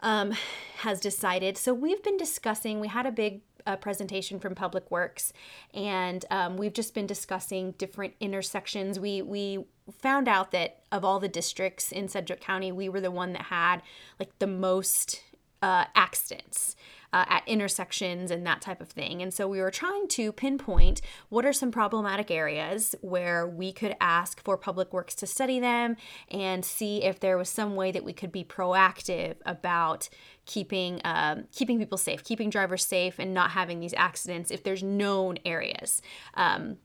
um, 0.00 0.32
has 0.78 1.00
decided 1.00 1.56
so 1.56 1.72
we've 1.72 2.02
been 2.02 2.16
discussing 2.16 2.80
we 2.80 2.88
had 2.88 3.06
a 3.06 3.12
big 3.12 3.40
a 3.66 3.76
presentation 3.76 4.38
from 4.38 4.54
Public 4.54 4.90
Works, 4.90 5.32
and 5.74 6.24
um, 6.30 6.56
we've 6.56 6.72
just 6.72 6.94
been 6.94 7.06
discussing 7.06 7.72
different 7.72 8.14
intersections. 8.20 8.98
We 8.98 9.22
we 9.22 9.64
found 10.00 10.28
out 10.28 10.52
that 10.52 10.80
of 10.90 11.04
all 11.04 11.18
the 11.18 11.28
districts 11.28 11.90
in 11.92 12.08
Sedgwick 12.08 12.40
County, 12.40 12.72
we 12.72 12.88
were 12.88 13.00
the 13.00 13.10
one 13.10 13.32
that 13.32 13.42
had 13.42 13.82
like 14.18 14.38
the 14.38 14.46
most 14.46 15.22
uh, 15.62 15.84
accidents 15.94 16.76
uh, 17.12 17.24
at 17.28 17.46
intersections 17.46 18.30
and 18.30 18.46
that 18.46 18.60
type 18.60 18.80
of 18.80 18.88
thing. 18.88 19.20
And 19.20 19.32
so 19.32 19.46
we 19.46 19.60
were 19.60 19.70
trying 19.70 20.08
to 20.08 20.32
pinpoint 20.32 21.02
what 21.28 21.44
are 21.44 21.52
some 21.52 21.70
problematic 21.70 22.30
areas 22.30 22.94
where 23.02 23.46
we 23.46 23.72
could 23.72 23.94
ask 24.00 24.42
for 24.42 24.56
Public 24.56 24.92
Works 24.92 25.14
to 25.16 25.26
study 25.26 25.60
them 25.60 25.96
and 26.30 26.64
see 26.64 27.02
if 27.02 27.20
there 27.20 27.36
was 27.36 27.48
some 27.48 27.76
way 27.76 27.92
that 27.92 28.04
we 28.04 28.12
could 28.12 28.32
be 28.32 28.44
proactive 28.44 29.36
about 29.44 30.08
keeping 30.46 31.00
um, 31.04 31.44
keeping 31.52 31.78
people 31.78 31.98
safe, 31.98 32.24
keeping 32.24 32.50
drivers 32.50 32.84
safe, 32.84 33.18
and 33.18 33.34
not 33.34 33.50
having 33.50 33.80
these 33.80 33.94
accidents 33.94 34.50
if 34.50 34.64
there's 34.64 34.82
known 34.82 35.38
areas. 35.44 36.00
Um, 36.34 36.78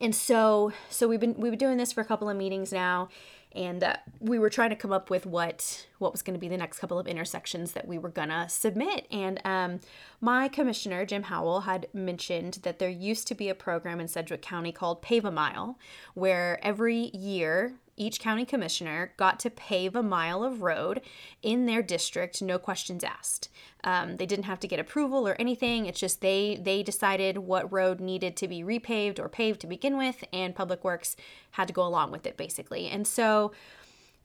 and 0.00 0.14
so 0.14 0.72
so 0.90 1.08
we've 1.08 1.20
been 1.20 1.34
we've 1.38 1.52
been 1.52 1.58
doing 1.58 1.78
this 1.78 1.92
for 1.92 2.02
a 2.02 2.04
couple 2.04 2.28
of 2.28 2.36
meetings 2.36 2.72
now 2.72 3.08
and 3.56 3.82
uh, 3.82 3.96
we 4.20 4.38
were 4.38 4.50
trying 4.50 4.70
to 4.70 4.76
come 4.76 4.92
up 4.92 5.10
with 5.10 5.26
what 5.26 5.86
what 5.98 6.12
was 6.12 6.22
going 6.22 6.34
to 6.34 6.40
be 6.40 6.48
the 6.48 6.58
next 6.58 6.78
couple 6.78 6.98
of 6.98 7.06
intersections 7.06 7.72
that 7.72 7.88
we 7.88 7.96
were 7.96 8.10
going 8.10 8.28
to 8.28 8.46
submit. 8.50 9.06
And 9.10 9.40
um, 9.44 9.80
my 10.20 10.48
commissioner 10.48 11.06
jim 11.06 11.24
howell 11.24 11.60
had 11.60 11.86
mentioned 11.92 12.58
that 12.62 12.78
there 12.78 12.90
used 12.90 13.26
to 13.28 13.34
be 13.34 13.48
a 13.48 13.54
program 13.54 13.98
in 13.98 14.08
sedgwick 14.08 14.42
county 14.42 14.72
called 14.72 15.02
pave 15.02 15.24
a 15.24 15.30
mile 15.30 15.78
where 16.14 16.64
every 16.64 17.10
year 17.14 17.74
each 17.96 18.20
county 18.20 18.44
commissioner 18.44 19.14
got 19.16 19.40
to 19.40 19.48
pave 19.48 19.96
a 19.96 20.02
mile 20.02 20.44
of 20.44 20.60
road 20.60 21.00
in 21.42 21.64
their 21.66 21.82
district 21.82 22.42
no 22.42 22.58
questions 22.58 23.02
asked 23.02 23.48
Um, 23.86 24.16
they 24.16 24.26
didn't 24.26 24.46
have 24.46 24.60
to 24.60 24.68
get 24.68 24.80
approval 24.80 25.26
or 25.26 25.36
anything. 25.38 25.86
It's 25.86 26.00
just 26.00 26.20
they 26.20 26.58
they 26.60 26.82
decided 26.82 27.38
what 27.38 27.72
road 27.72 28.00
needed 28.00 28.36
to 28.36 28.48
be 28.48 28.62
repaved 28.62 29.18
or 29.20 29.28
paved 29.28 29.60
to 29.60 29.66
begin 29.68 29.96
with, 29.96 30.24
and 30.32 30.54
Public 30.54 30.84
Works 30.84 31.16
had 31.52 31.68
to 31.68 31.72
go 31.72 31.86
along 31.86 32.10
with 32.10 32.26
it 32.26 32.36
basically. 32.36 32.88
And 32.88 33.06
so 33.06 33.52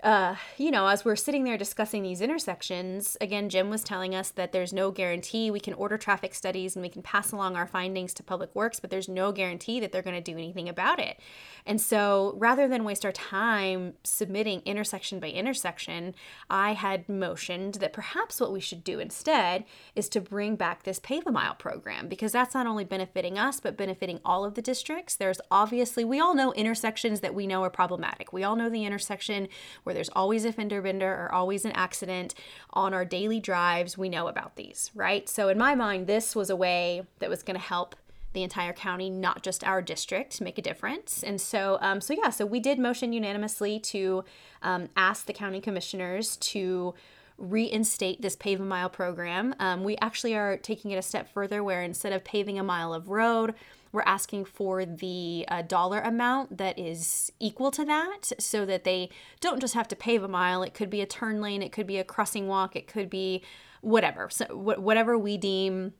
uh, 0.04 0.36
you 0.58 0.72
know, 0.72 0.88
as 0.88 1.06
we're 1.06 1.16
sitting 1.16 1.44
there 1.44 1.58
discussing 1.58 2.02
these 2.02 2.22
intersections, 2.22 3.16
again, 3.22 3.50
Jim 3.50 3.70
was 3.70 3.84
telling 3.84 4.16
us 4.16 4.30
that 4.30 4.52
there's 4.52 4.74
no 4.74 4.90
guarantee 4.90 5.52
we 5.52 5.60
can 5.60 5.76
order 5.76 5.98
traffic 5.98 6.34
studies 6.34 6.76
and 6.76 6.82
we 6.82 6.90
can 6.90 7.04
pass 7.04 7.32
along 7.32 7.56
our 7.56 7.68
findings 7.68 8.14
to 8.16 8.24
Public 8.24 8.54
Works, 8.56 8.80
but 8.80 8.90
there's 8.90 9.08
no 9.08 9.32
guarantee 9.32 9.80
that 9.80 9.92
they're 9.92 10.02
going 10.02 10.16
to 10.16 10.32
do 10.32 10.38
anything 10.38 10.68
about 10.68 11.00
it. 11.00 11.20
And 11.68 11.80
so 11.80 12.34
rather 12.38 12.68
than 12.68 12.84
waste 12.84 13.06
our 13.06 13.12
time 13.12 13.94
submitting 14.04 14.62
intersection 14.66 15.20
by 15.20 15.28
intersection, 15.28 16.16
I 16.50 16.74
had 16.74 17.08
motioned 17.08 17.76
that 17.76 17.94
perhaps 17.94 18.42
what 18.42 18.52
we 18.52 18.60
should 18.60 18.84
do 18.84 19.00
instead 19.00 19.66
is 19.96 20.10
to 20.10 20.22
bring 20.22 20.56
back 20.56 20.82
this 20.84 20.98
Pave 21.00 21.28
a 21.28 21.32
Mile 21.32 21.54
program 21.56 22.08
because 22.08 22.32
that's 22.32 22.56
not 22.56 22.66
only 22.66 22.86
benefiting 22.86 23.38
us, 23.38 23.60
but 23.60 23.78
benefiting 23.78 24.20
all 24.26 24.46
of 24.46 24.56
the 24.56 24.62
districts. 24.64 25.16
There's 25.16 25.42
obviously, 25.52 26.04
we 26.04 26.20
all 26.20 26.34
know 26.34 26.54
intersections 26.54 27.20
that 27.20 27.36
we 27.36 27.46
know 27.46 27.64
are 27.64 27.70
problematic. 27.70 28.34
We 28.34 28.44
all 28.44 28.56
know 28.56 28.70
the 28.70 28.86
intersection 28.86 29.48
where 29.84 29.91
where 29.92 29.96
there's 29.96 30.10
always 30.16 30.46
a 30.46 30.54
fender 30.54 30.82
bender 30.82 31.12
or 31.12 31.34
always 31.34 31.66
an 31.66 31.74
accident 31.74 32.34
on 32.72 32.94
our 32.94 33.04
daily 33.04 33.42
drives. 33.42 33.98
We 33.98 34.08
know 34.08 34.30
about 34.30 34.56
these, 34.56 34.90
right? 34.96 35.28
So, 35.28 35.50
in 35.50 35.58
my 35.58 35.76
mind, 35.76 36.08
this 36.08 36.34
was 36.34 36.50
a 36.50 36.56
way 36.56 37.04
that 37.20 37.30
was 37.30 37.44
going 37.44 37.58
to 37.58 37.62
help 37.62 37.98
the 38.32 38.42
entire 38.42 38.72
county, 38.72 39.10
not 39.10 39.44
just 39.44 39.66
our 39.66 39.82
district, 39.82 40.40
make 40.40 40.58
a 40.58 40.62
difference. 40.62 41.22
And 41.22 41.42
so, 41.42 41.78
um, 41.82 42.00
so 42.00 42.14
yeah, 42.14 42.30
so 42.30 42.46
we 42.46 42.62
did 42.62 42.80
motion 42.80 43.12
unanimously 43.12 43.78
to 43.80 44.24
um, 44.62 44.88
ask 44.96 45.26
the 45.26 45.34
county 45.34 45.60
commissioners 45.60 46.38
to 46.38 46.94
reinstate 47.42 48.22
this 48.22 48.36
pave 48.36 48.62
a 48.62 48.64
mile 48.64 48.90
program. 48.90 49.56
Um, 49.60 49.84
we 49.84 49.98
actually 49.98 50.36
are 50.36 50.58
taking 50.58 50.92
it 50.92 50.98
a 50.98 51.02
step 51.02 51.34
further 51.34 51.64
where 51.64 51.82
instead 51.82 52.14
of 52.14 52.24
paving 52.24 52.60
a 52.60 52.64
mile 52.64 52.94
of 52.94 53.10
road, 53.10 53.56
we're 53.92 54.04
asking 54.04 54.46
for 54.46 54.86
the 54.86 55.46
uh, 55.50 55.64
dollar 55.64 56.00
amount 56.00 56.58
that 56.58 56.80
is 56.80 57.32
equal 57.40 57.72
to 57.72 57.84
that 57.86 58.32
so 58.40 58.66
that 58.66 58.84
they 58.84 59.10
don't 59.42 59.60
just 59.60 59.74
have 59.74 59.88
to 59.90 59.96
pave 59.96 60.24
a 60.24 60.28
mile. 60.28 60.64
It 60.64 60.74
could 60.74 60.90
be 60.90 61.02
a 61.02 61.06
turn 61.06 61.42
lane, 61.42 61.62
it 61.62 61.72
could 61.72 61.88
be 61.88 61.98
a 61.98 62.04
crossing 62.04 62.48
walk, 62.48 62.76
it 62.76 62.88
could 62.88 63.10
be 63.10 63.44
whatever. 63.82 64.30
So, 64.30 64.46
wh- 64.46 64.82
whatever 64.82 65.18
we 65.18 65.38
deem, 65.38 65.94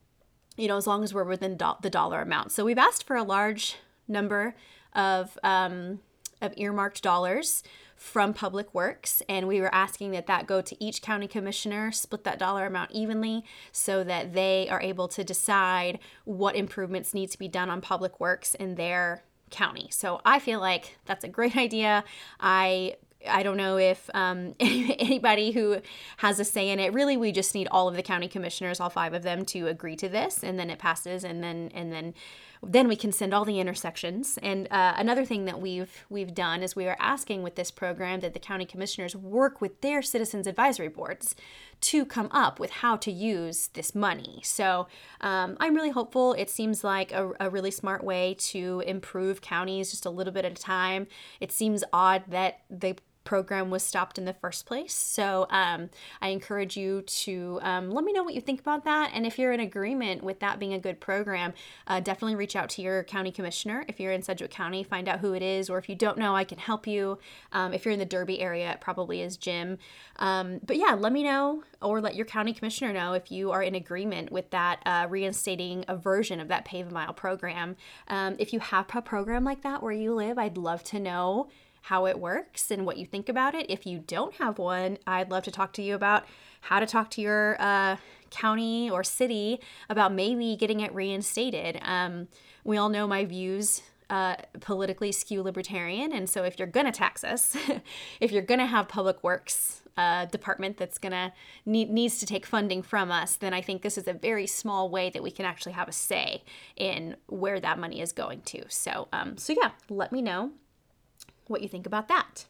you 0.56 0.68
know, 0.68 0.78
as 0.78 0.88
long 0.88 1.04
as 1.04 1.14
we're 1.14 1.24
within 1.24 1.58
do- 1.58 1.74
the 1.82 1.90
dollar 1.90 2.22
amount. 2.22 2.52
So, 2.52 2.64
we've 2.64 2.78
asked 2.78 3.06
for 3.06 3.16
a 3.16 3.24
large 3.24 3.78
number 4.08 4.56
of, 4.94 5.38
um, 5.44 6.00
of 6.42 6.54
earmarked 6.56 7.02
dollars 7.02 7.64
from 8.02 8.34
Public 8.34 8.74
Works, 8.74 9.22
and 9.30 9.48
we 9.48 9.62
were 9.62 9.74
asking 9.74 10.10
that 10.10 10.26
that 10.26 10.48
go 10.48 10.60
to 10.60 10.84
each 10.84 11.04
county 11.04 11.28
commissioner, 11.28 11.92
split 11.92 12.24
that 12.24 12.40
dollar 12.40 12.66
amount 12.66 12.90
evenly 12.92 13.46
so 13.72 14.04
that 14.04 14.34
they 14.34 14.68
are 14.70 14.82
able 14.82 15.08
to 15.08 15.24
decide 15.24 16.00
what 16.26 16.56
improvements 16.56 17.14
need 17.14 17.30
to 17.30 17.38
be 17.38 17.48
done 17.48 17.70
on 17.70 17.80
Public 17.80 18.20
Works 18.20 18.56
in 18.56 18.74
their 18.74 19.24
county. 19.52 19.88
So 19.92 20.20
I 20.26 20.40
feel 20.40 20.60
like 20.60 20.98
that's 21.06 21.24
a 21.24 21.28
great 21.28 21.56
idea. 21.68 22.04
I 22.40 22.96
I 23.30 23.44
don't 23.44 23.58
know 23.58 23.78
if 23.78 24.10
um, 24.14 24.56
anybody 24.60 25.52
who 25.52 25.82
has 26.18 26.40
a 26.40 26.46
say 26.46 26.70
in 26.70 26.80
it. 26.80 26.94
Really, 26.94 27.18
we 27.18 27.32
just 27.32 27.54
need 27.54 27.68
all 27.72 27.88
of 27.88 27.96
the 27.96 28.04
county 28.04 28.28
commissioners, 28.28 28.80
all 28.80 28.90
five 28.90 29.14
of 29.14 29.24
them, 29.24 29.46
to 29.46 29.68
agree 29.68 29.96
to 29.98 30.10
this, 30.10 30.44
and 30.44 30.60
then 30.60 30.70
it 30.70 30.80
passes, 30.80 31.24
and 31.24 31.44
then 31.44 31.72
and 31.74 31.92
then 31.92 32.14
then 32.64 32.88
we 32.88 32.96
can 32.96 33.12
send 33.12 33.34
all 33.34 33.44
the 33.44 33.60
intersections. 33.60 34.38
And 34.44 34.68
uh, 34.72 34.94
another 34.96 35.26
thing 35.26 35.46
that 35.46 35.60
we've 35.60 36.06
we've 36.10 36.34
done 36.34 36.62
is 36.62 36.76
we 36.76 36.88
are 36.88 36.98
asking 37.00 37.44
with 37.44 37.56
this 37.56 37.72
program 37.72 38.20
that 38.20 38.34
the 38.34 38.40
county 38.40 38.66
commissioners 38.66 39.16
work 39.16 39.62
with 39.62 39.82
their 39.82 40.02
citizens 40.02 40.46
advisory 40.46 40.88
boards 40.88 41.36
to 41.82 42.06
come 42.06 42.30
up 42.32 42.60
with 42.60 42.70
how 42.70 42.96
to 42.96 43.12
use 43.12 43.70
this 43.74 43.96
money. 43.96 44.40
So 44.44 44.88
um, 45.22 45.58
I'm 45.60 45.74
really 45.74 45.90
hopeful. 45.90 46.34
It 46.34 46.50
seems 46.50 46.84
like 46.84 47.12
a, 47.12 47.32
a 47.40 47.50
really 47.50 47.72
smart 47.72 48.04
way 48.04 48.36
to 48.40 48.84
improve 48.86 49.42
counties 49.42 49.90
just 49.90 50.06
a 50.06 50.12
little 50.12 50.32
bit 50.32 50.46
at 50.46 50.52
a 50.52 50.62
time. 50.62 51.08
It 51.40 51.52
seems 51.52 51.84
odd 51.92 52.24
that 52.30 52.60
they 52.70 52.96
program 53.24 53.70
was 53.70 53.84
stopped 53.84 54.18
in 54.18 54.26
the 54.26 54.34
first 54.34 54.66
place. 54.66 54.94
So 54.94 55.48
um, 55.50 55.90
I 56.22 56.30
encourage 56.30 56.76
you 56.76 57.02
to 57.02 57.60
um, 57.62 57.92
let 57.92 58.04
me 58.04 58.14
know 58.14 58.24
what 58.24 58.34
you 58.34 58.42
think 58.42 58.60
about 58.60 58.84
that. 58.86 59.12
And 59.14 59.26
if 59.26 59.38
you're 59.38 59.52
in 59.52 59.60
agreement 59.60 60.24
with 60.24 60.40
that 60.40 60.60
being 60.60 60.74
a 60.74 60.80
good 60.80 61.00
program, 61.00 61.54
uh, 61.88 62.00
definitely 62.00 62.36
reach 62.36 62.56
out 62.56 62.70
to 62.72 62.82
your 62.82 63.04
county 63.04 63.32
commissioner. 63.32 63.86
If 63.88 64.00
you're 64.00 64.12
in 64.12 64.22
Sedgwick 64.22 64.52
County, 64.52 64.84
find 64.84 65.08
out 65.08 65.20
who 65.20 65.34
it 65.34 65.42
is. 65.42 65.70
Or 65.70 65.78
if 65.78 65.88
you 65.88 65.96
don't 65.96 66.18
know, 66.18 66.36
I 66.36 66.44
can 66.44 66.58
help 66.58 66.88
you. 66.88 67.20
Um, 67.52 67.74
if 67.74 67.86
you're 67.86 67.94
in 67.94 68.00
the 68.00 68.06
Derby 68.06 68.40
area, 68.42 68.72
it 68.72 68.82
probably 68.82 69.22
is 69.22 69.38
Jim. 69.38 69.78
Um, 70.18 70.60
but 70.66 70.78
yeah, 70.78 70.94
let 70.94 71.14
me 71.14 71.24
know 71.24 71.64
or 71.82 72.02
let 72.02 72.16
your 72.16 72.26
county 72.26 72.54
commissioner 72.54 72.94
know 72.94 73.14
if 73.14 73.32
you 73.32 73.52
are 73.52 73.64
in 73.64 73.76
agreement 73.76 74.32
with 74.32 74.50
that 74.52 74.82
uh, 74.86 75.08
reinstating 75.10 75.86
a 75.88 75.96
version 75.96 76.40
of 76.40 76.48
that 76.48 76.66
Pave 76.66 76.88
a 76.88 76.92
Mile 76.92 77.14
program. 77.14 77.76
Um, 78.08 78.36
if 78.40 78.54
you 78.54 78.60
have 78.60 78.88
a 78.94 79.02
program 79.02 79.44
like 79.44 79.64
that 79.64 79.82
where 79.82 79.92
you 79.92 80.14
live, 80.14 80.38
I'd 80.38 80.58
love 80.58 80.84
to 80.86 81.00
know 81.00 81.50
how 81.82 82.06
it 82.06 82.20
works 82.20 82.72
and 82.72 82.86
what 82.86 82.98
you 82.98 83.06
think 83.06 83.28
about 83.28 83.56
it. 83.56 83.66
If 83.70 83.86
you 83.86 84.00
don't 84.00 84.36
have 84.36 84.58
one, 84.60 84.98
I'd 85.08 85.32
love 85.32 85.44
to 85.44 85.52
talk 85.52 85.74
to 85.74 85.82
you 85.82 85.96
about 85.96 86.26
how 86.62 86.80
to 86.80 86.86
talk 86.86 87.10
to 87.12 87.22
your 87.22 87.58
uh, 87.60 87.98
county 88.30 88.90
or 88.90 89.04
city 89.04 89.60
about 89.90 90.14
maybe 90.14 90.56
getting 90.56 90.80
it 90.80 90.94
reinstated. 90.94 91.80
Um, 91.82 92.28
we 92.64 92.78
all 92.78 92.90
know 92.90 93.08
my 93.08 93.26
views 93.26 93.82
uh, 94.12 94.36
politically 94.60 95.12
skew 95.12 95.42
libertarian. 95.42 96.12
And 96.12 96.30
so 96.30 96.44
if 96.44 96.60
you're 96.60 96.68
going 96.68 96.86
to 96.86 96.92
tax 96.92 97.24
us, 97.24 97.56
if 98.20 98.32
you're 98.32 98.42
going 98.42 98.60
to 98.60 98.66
have 98.66 98.88
public 98.88 99.24
works 99.24 99.82
uh, 99.98 100.26
department 100.26 100.78
that's 100.78 100.98
going 100.98 101.14
to 101.14 101.34
need, 101.66 101.90
needs 101.90 102.20
to 102.20 102.26
take 102.26 102.46
funding 102.46 102.82
from 102.82 103.12
us, 103.12 103.36
then 103.38 103.54
I 103.54 103.62
think 103.62 103.82
this 103.82 103.98
is 103.98 104.08
a 104.08 104.14
very 104.14 104.48
small 104.48 104.90
way 104.90 105.10
that 105.10 105.24
we 105.24 105.32
can 105.32 105.46
actually 105.46 105.74
have 105.74 105.88
a 105.88 105.94
say 105.94 106.44
in 106.76 107.16
where 107.28 107.60
that 107.60 107.80
money 107.80 108.02
is 108.02 108.12
going 108.12 108.42
to. 108.42 108.64
So, 108.68 109.08
um, 109.14 109.38
so 109.38 109.54
yeah, 109.60 109.72
let 109.90 110.12
me 110.12 110.22
know 110.22 110.52
what 111.48 111.62
you 111.62 111.68
think 111.68 111.86
about 111.86 112.08
that. 112.08 112.46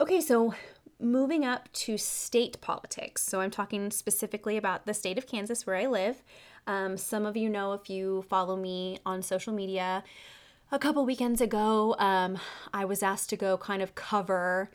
Okay, 0.00 0.20
so 0.20 0.54
moving 0.98 1.44
up 1.44 1.72
to 1.72 1.96
state 1.96 2.60
politics. 2.60 3.22
So 3.22 3.40
I'm 3.40 3.50
talking 3.50 3.90
specifically 3.90 4.56
about 4.56 4.86
the 4.86 4.94
state 4.94 5.18
of 5.18 5.26
Kansas 5.26 5.66
where 5.66 5.76
I 5.76 5.86
live. 5.86 6.22
Um, 6.66 6.96
some 6.96 7.26
of 7.26 7.36
you 7.36 7.48
know 7.48 7.72
if 7.72 7.88
you 7.88 8.24
follow 8.28 8.56
me 8.56 8.98
on 9.06 9.22
social 9.22 9.52
media. 9.52 10.02
A 10.72 10.78
couple 10.78 11.06
weekends 11.06 11.40
ago, 11.40 11.94
um, 11.98 12.38
I 12.74 12.84
was 12.84 13.02
asked 13.02 13.30
to 13.30 13.36
go 13.36 13.56
kind 13.56 13.82
of 13.82 13.94
cover 13.94 14.70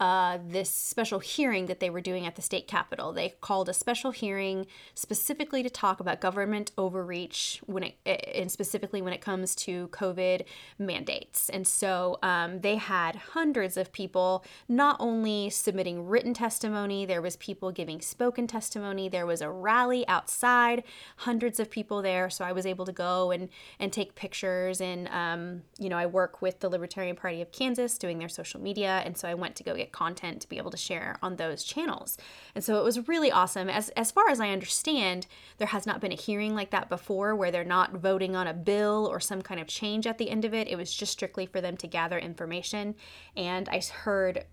uh, 0.00 0.38
this 0.44 0.70
special 0.70 1.20
hearing 1.20 1.66
that 1.66 1.78
they 1.78 1.88
were 1.88 2.00
doing 2.00 2.26
at 2.26 2.34
the 2.34 2.42
state 2.42 2.66
capitol. 2.66 3.12
They 3.12 3.34
called 3.40 3.68
a 3.68 3.74
special 3.74 4.10
hearing 4.10 4.66
specifically 4.94 5.62
to 5.62 5.70
talk 5.70 6.00
about 6.00 6.20
government 6.20 6.72
overreach 6.76 7.60
when 7.66 7.84
it, 7.84 7.96
and 8.34 8.50
specifically 8.50 9.00
when 9.00 9.12
it 9.12 9.20
comes 9.20 9.54
to 9.56 9.88
COVID 9.88 10.44
mandates. 10.78 11.48
And 11.48 11.66
so 11.66 12.18
um, 12.22 12.60
they 12.60 12.76
had 12.76 13.14
hundreds 13.16 13.76
of 13.76 13.92
people 13.92 14.44
not 14.68 14.96
only 14.98 15.48
submitting 15.50 16.06
written 16.06 16.34
testimony, 16.34 17.06
there 17.06 17.22
was 17.22 17.36
people 17.36 17.70
giving 17.70 18.00
spoken 18.00 18.48
testimony. 18.48 19.08
There 19.08 19.26
was 19.26 19.40
a 19.40 19.50
rally 19.50 20.06
outside, 20.08 20.82
hundreds 21.18 21.60
of 21.60 21.70
people 21.70 22.02
there. 22.02 22.28
So 22.30 22.44
I 22.44 22.50
was 22.50 22.66
able 22.66 22.84
to 22.86 22.92
go 22.92 23.30
and 23.30 23.48
and 23.78 23.92
take 23.92 24.16
pictures. 24.16 24.80
And 24.80 25.08
um, 25.08 25.62
you 25.78 25.88
know, 25.88 25.96
I 25.96 26.06
work 26.06 26.42
with 26.42 26.60
the 26.60 26.68
Libertarian 26.68 27.14
Party 27.14 27.40
of 27.40 27.52
Kansas 27.52 27.96
doing 27.96 28.18
their 28.18 28.28
social 28.28 28.60
media, 28.60 29.02
and 29.04 29.16
so 29.16 29.28
I 29.28 29.34
went 29.34 29.54
to 29.56 29.62
go 29.62 29.74
get 29.76 29.83
content 29.92 30.40
to 30.42 30.48
be 30.48 30.58
able 30.58 30.70
to 30.70 30.76
share 30.76 31.18
on 31.22 31.36
those 31.36 31.64
channels. 31.64 32.16
And 32.54 32.62
so 32.62 32.78
it 32.78 32.84
was 32.84 33.08
really 33.08 33.30
awesome. 33.30 33.68
As 33.68 33.88
as 33.90 34.10
far 34.10 34.28
as 34.28 34.40
I 34.40 34.50
understand, 34.50 35.26
there 35.58 35.68
has 35.68 35.86
not 35.86 36.00
been 36.00 36.12
a 36.12 36.16
hearing 36.16 36.54
like 36.54 36.70
that 36.70 36.88
before 36.88 37.34
where 37.34 37.50
they're 37.50 37.64
not 37.64 37.92
voting 37.92 38.36
on 38.36 38.46
a 38.46 38.54
bill 38.54 39.08
or 39.10 39.20
some 39.20 39.42
kind 39.42 39.60
of 39.60 39.66
change 39.66 40.06
at 40.06 40.18
the 40.18 40.30
end 40.30 40.44
of 40.44 40.54
it. 40.54 40.68
It 40.68 40.76
was 40.76 40.92
just 40.92 41.12
strictly 41.12 41.46
for 41.46 41.60
them 41.60 41.76
to 41.78 41.86
gather 41.86 42.18
information. 42.18 42.94
And 43.36 43.68
I 43.68 43.80
heard 43.80 44.44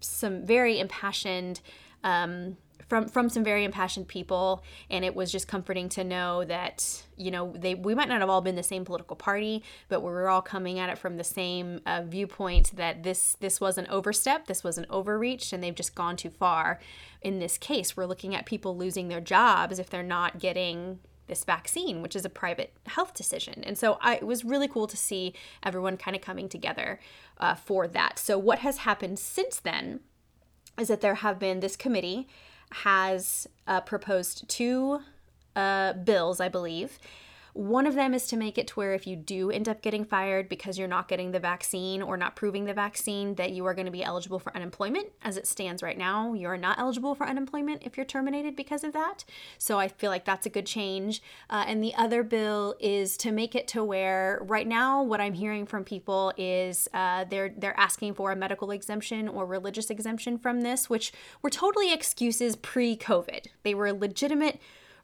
some 0.00 0.46
very 0.46 0.80
impassioned 0.80 1.60
um, 2.02 2.56
from 2.88 3.08
from 3.08 3.28
some 3.28 3.44
very 3.44 3.64
impassioned 3.64 4.08
people 4.08 4.62
and 4.88 5.04
it 5.04 5.14
was 5.14 5.30
just 5.30 5.48
comforting 5.48 5.88
to 5.88 6.04
know 6.04 6.44
that 6.44 7.02
you 7.16 7.30
know 7.30 7.52
they 7.56 7.74
we 7.74 7.94
might 7.94 8.08
not 8.08 8.20
have 8.20 8.30
all 8.30 8.40
been 8.40 8.56
the 8.56 8.62
same 8.62 8.84
political 8.84 9.16
party 9.16 9.62
but 9.88 10.00
we 10.00 10.10
were 10.10 10.28
all 10.28 10.42
coming 10.42 10.78
at 10.78 10.90
it 10.90 10.98
from 10.98 11.16
the 11.16 11.24
same 11.24 11.80
uh, 11.86 12.02
viewpoint 12.02 12.74
that 12.76 13.02
this 13.02 13.36
this 13.40 13.60
was 13.60 13.78
an 13.78 13.86
overstep 13.88 14.46
this 14.46 14.64
was 14.64 14.78
an 14.78 14.86
overreach 14.90 15.52
and 15.52 15.62
they've 15.62 15.74
just 15.74 15.94
gone 15.94 16.16
too 16.16 16.30
far 16.30 16.78
in 17.22 17.38
this 17.38 17.58
case 17.58 17.96
we're 17.96 18.06
looking 18.06 18.34
at 18.34 18.46
people 18.46 18.76
losing 18.76 19.08
their 19.08 19.20
jobs 19.20 19.78
if 19.78 19.90
they're 19.90 20.02
not 20.02 20.38
getting 20.38 20.98
this 21.30 21.44
vaccine, 21.44 22.02
which 22.02 22.16
is 22.16 22.24
a 22.24 22.28
private 22.28 22.74
health 22.86 23.14
decision. 23.14 23.62
And 23.64 23.78
so 23.78 23.98
I, 24.02 24.16
it 24.16 24.26
was 24.26 24.44
really 24.44 24.68
cool 24.68 24.88
to 24.88 24.96
see 24.96 25.32
everyone 25.62 25.96
kind 25.96 26.16
of 26.16 26.20
coming 26.20 26.48
together 26.48 26.98
uh, 27.38 27.54
for 27.54 27.86
that. 27.86 28.18
So, 28.18 28.36
what 28.36 28.58
has 28.58 28.78
happened 28.78 29.18
since 29.18 29.60
then 29.60 30.00
is 30.78 30.88
that 30.88 31.00
there 31.00 31.16
have 31.16 31.38
been 31.38 31.60
this 31.60 31.76
committee 31.76 32.28
has 32.72 33.48
uh, 33.66 33.80
proposed 33.80 34.48
two 34.48 35.00
uh, 35.56 35.92
bills, 35.94 36.40
I 36.40 36.48
believe. 36.48 36.98
One 37.52 37.86
of 37.86 37.94
them 37.94 38.14
is 38.14 38.26
to 38.28 38.36
make 38.36 38.58
it 38.58 38.68
to 38.68 38.74
where 38.74 38.94
if 38.94 39.06
you 39.06 39.16
do 39.16 39.50
end 39.50 39.68
up 39.68 39.82
getting 39.82 40.04
fired 40.04 40.48
because 40.48 40.78
you're 40.78 40.88
not 40.88 41.08
getting 41.08 41.32
the 41.32 41.40
vaccine 41.40 42.02
or 42.02 42.16
not 42.16 42.36
proving 42.36 42.64
the 42.64 42.74
vaccine, 42.74 43.34
that 43.34 43.52
you 43.52 43.66
are 43.66 43.74
going 43.74 43.86
to 43.86 43.92
be 43.92 44.04
eligible 44.04 44.38
for 44.38 44.54
unemployment. 44.54 45.08
As 45.22 45.36
it 45.36 45.46
stands 45.46 45.82
right 45.82 45.98
now, 45.98 46.32
you 46.34 46.46
are 46.48 46.56
not 46.56 46.78
eligible 46.78 47.14
for 47.14 47.26
unemployment 47.26 47.82
if 47.84 47.96
you're 47.96 48.06
terminated 48.06 48.56
because 48.56 48.84
of 48.84 48.92
that. 48.92 49.24
So 49.58 49.78
I 49.78 49.88
feel 49.88 50.10
like 50.10 50.24
that's 50.24 50.46
a 50.46 50.50
good 50.50 50.66
change. 50.66 51.22
Uh, 51.48 51.64
and 51.66 51.82
the 51.82 51.94
other 51.94 52.22
bill 52.22 52.76
is 52.80 53.16
to 53.18 53.32
make 53.32 53.54
it 53.54 53.66
to 53.68 53.82
where 53.82 54.40
right 54.42 54.66
now, 54.66 55.02
what 55.02 55.20
I'm 55.20 55.34
hearing 55.34 55.66
from 55.66 55.84
people 55.84 56.32
is 56.36 56.88
uh, 56.94 57.24
they're 57.24 57.52
they're 57.56 57.78
asking 57.78 58.14
for 58.14 58.32
a 58.32 58.36
medical 58.36 58.70
exemption 58.70 59.28
or 59.28 59.46
religious 59.46 59.90
exemption 59.90 60.38
from 60.38 60.60
this, 60.62 60.88
which 60.88 61.12
were 61.42 61.50
totally 61.50 61.92
excuses 61.92 62.56
pre-COVID. 62.56 63.46
They 63.62 63.74
were 63.74 63.92
legitimate 63.92 64.60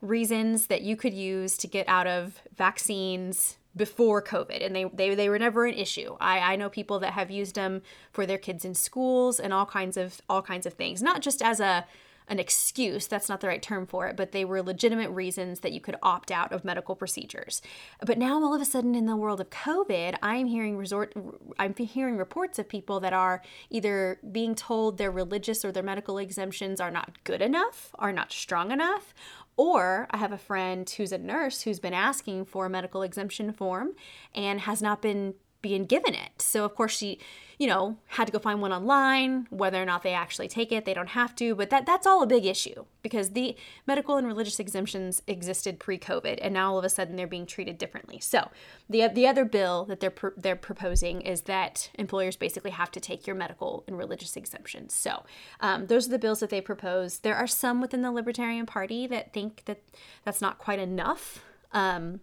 reasons 0.09 0.67
that 0.67 0.83
you 0.83 0.97
could 0.97 1.15
use 1.15 1.57
to 1.59 1.67
get 1.67 1.89
out 1.89 2.07
of 2.07 2.41
vaccines 2.57 3.57
before 3.77 4.23
COVID, 4.23 4.65
and 4.65 4.75
they, 4.75 4.85
they, 4.85 5.15
they 5.15 5.29
were 5.29 5.39
never 5.39 5.67
an 5.67 5.75
issue. 5.75 6.17
I, 6.19 6.53
I 6.53 6.57
know 6.57 6.71
people 6.71 6.99
that 7.01 7.13
have 7.13 7.31
used 7.31 7.55
them 7.55 7.83
for 8.11 8.25
their 8.25 8.39
kids 8.39 8.65
in 8.65 8.75
schools 8.75 9.39
and 9.39 9.53
all 9.53 9.67
kinds 9.67 9.99
of 9.99 10.23
all 10.31 10.41
kinds 10.41 10.65
of 10.65 10.73
things, 10.73 11.03
not 11.03 11.21
just 11.21 11.43
as 11.43 11.61
a 11.61 11.87
an 12.29 12.39
excuse, 12.41 13.07
that's 13.07 13.29
not 13.29 13.41
the 13.41 13.47
right 13.47 13.63
term 13.63 13.87
for 13.87 14.09
it, 14.09 14.17
but 14.17 14.33
they 14.33 14.45
were 14.45 14.61
legitimate 14.61 15.11
reasons 15.11 15.61
that 15.61 15.73
you 15.73 15.81
could 15.81 15.95
opt 16.03 16.33
out 16.33 16.53
of 16.53 16.65
medical 16.65 16.97
procedures. 16.97 17.63
But 18.05 18.19
now 18.19 18.43
all 18.43 18.53
of 18.53 18.61
a 18.61 18.65
sudden 18.65 18.97
in 18.97 19.07
the 19.07 19.15
world 19.15 19.41
of 19.41 19.51
COVID, 19.51 20.17
I'm 20.23 20.47
hearing 20.47 20.77
resort 20.77 21.15
I'm 21.59 21.75
hearing 21.75 22.17
reports 22.17 22.59
of 22.59 22.69
people 22.69 22.99
that 23.01 23.13
are 23.13 23.43
either 23.71 24.19
being 24.33 24.55
told 24.55 24.99
their 24.99 25.11
religious 25.11 25.65
or 25.65 25.71
their 25.71 25.83
medical 25.83 26.19
exemptions 26.19 26.81
are 26.81 26.91
not 26.91 27.23
good 27.23 27.43
enough, 27.43 27.91
are 27.97 28.13
not 28.13 28.33
strong 28.33 28.73
enough, 28.73 29.15
or 29.57 30.07
I 30.11 30.19
have 30.19 30.33
a 30.33 30.39
friend 30.39 30.89
who's 30.89 31.13
a 31.13 31.19
nurse 31.19 31.63
who's 31.63 31.81
been 31.81 31.95
asking 31.95 32.47
for 32.47 32.67
a 32.67 32.71
medical 32.71 33.03
exemption 33.03 33.53
form 33.53 33.95
and 34.35 34.61
has 34.61 34.83
not 34.83 35.03
been 35.03 35.35
being 35.63 35.85
given 35.85 36.15
it. 36.15 36.43
So 36.43 36.65
of 36.65 36.75
course 36.75 36.97
she, 36.97 37.19
you 37.59 37.67
know, 37.67 37.97
had 38.09 38.27
to 38.27 38.33
go 38.33 38.39
find 38.39 38.61
one 38.61 38.73
online, 38.73 39.47
whether 39.51 39.81
or 39.81 39.87
not 39.87 40.03
they 40.03 40.13
actually 40.13 40.49
take 40.49 40.71
it, 40.73 40.85
they 40.85 40.93
don't 40.93 41.11
have 41.11 41.35
to, 41.37 41.55
but 41.55 41.71
that 41.71 41.87
that's 41.87 42.07
all 42.07 42.23
a 42.23 42.27
big 42.27 42.45
issue 42.45 42.85
because 43.03 43.31
the 43.31 43.57
medical 43.87 44.17
and 44.17 44.27
religious 44.27 44.61
exemptions 44.61 45.23
existed 45.27 45.79
pre-COVID 45.79 46.39
and 46.43 46.53
now 46.53 46.73
all 46.73 46.79
of 46.79 46.85
a 46.85 46.89
sudden 46.89 47.17
they're 47.17 47.27
being 47.27 47.47
treated 47.47 47.79
differently. 47.79 48.21
So, 48.21 48.51
the 48.91 49.09
the 49.09 49.27
other 49.27 49.47
bill 49.47 49.85
that 49.87 50.01
they're 50.01 50.11
pr- 50.11 50.37
they're 50.37 50.55
proposing 50.55 51.23
is 51.23 51.43
that 51.43 51.91
employers 51.95 52.37
basically 52.37 52.73
have 52.73 52.91
to 52.91 53.01
take 53.01 53.27
your 53.27 53.37
medical 53.37 53.85
and 53.87 53.97
religious 53.97 54.37
exemptions. 54.37 54.93
So, 54.93 55.25
um, 55.61 55.87
those 55.87 56.07
are 56.09 56.11
the 56.11 56.19
bills 56.19 56.41
that 56.41 56.51
they 56.51 56.61
propose. 56.61 57.21
There 57.21 57.37
are 57.37 57.47
some 57.47 57.81
within 57.81 58.03
the 58.03 58.13
Libertarian 58.13 58.67
Party 58.67 59.07
that 59.07 59.33
think 59.33 59.65
that 59.65 59.83
that's 60.25 60.43
not 60.43 60.59
quite 60.59 60.79
enough. 60.79 61.43
Um, 61.73 62.21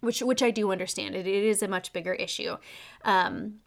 which 0.00 0.20
which 0.20 0.42
I 0.42 0.50
do 0.50 0.72
understand. 0.72 1.14
It, 1.14 1.26
it 1.26 1.44
is 1.44 1.62
a 1.62 1.68
much 1.68 1.92
bigger 1.92 2.12
issue. 2.14 2.56
Um, 3.04 3.60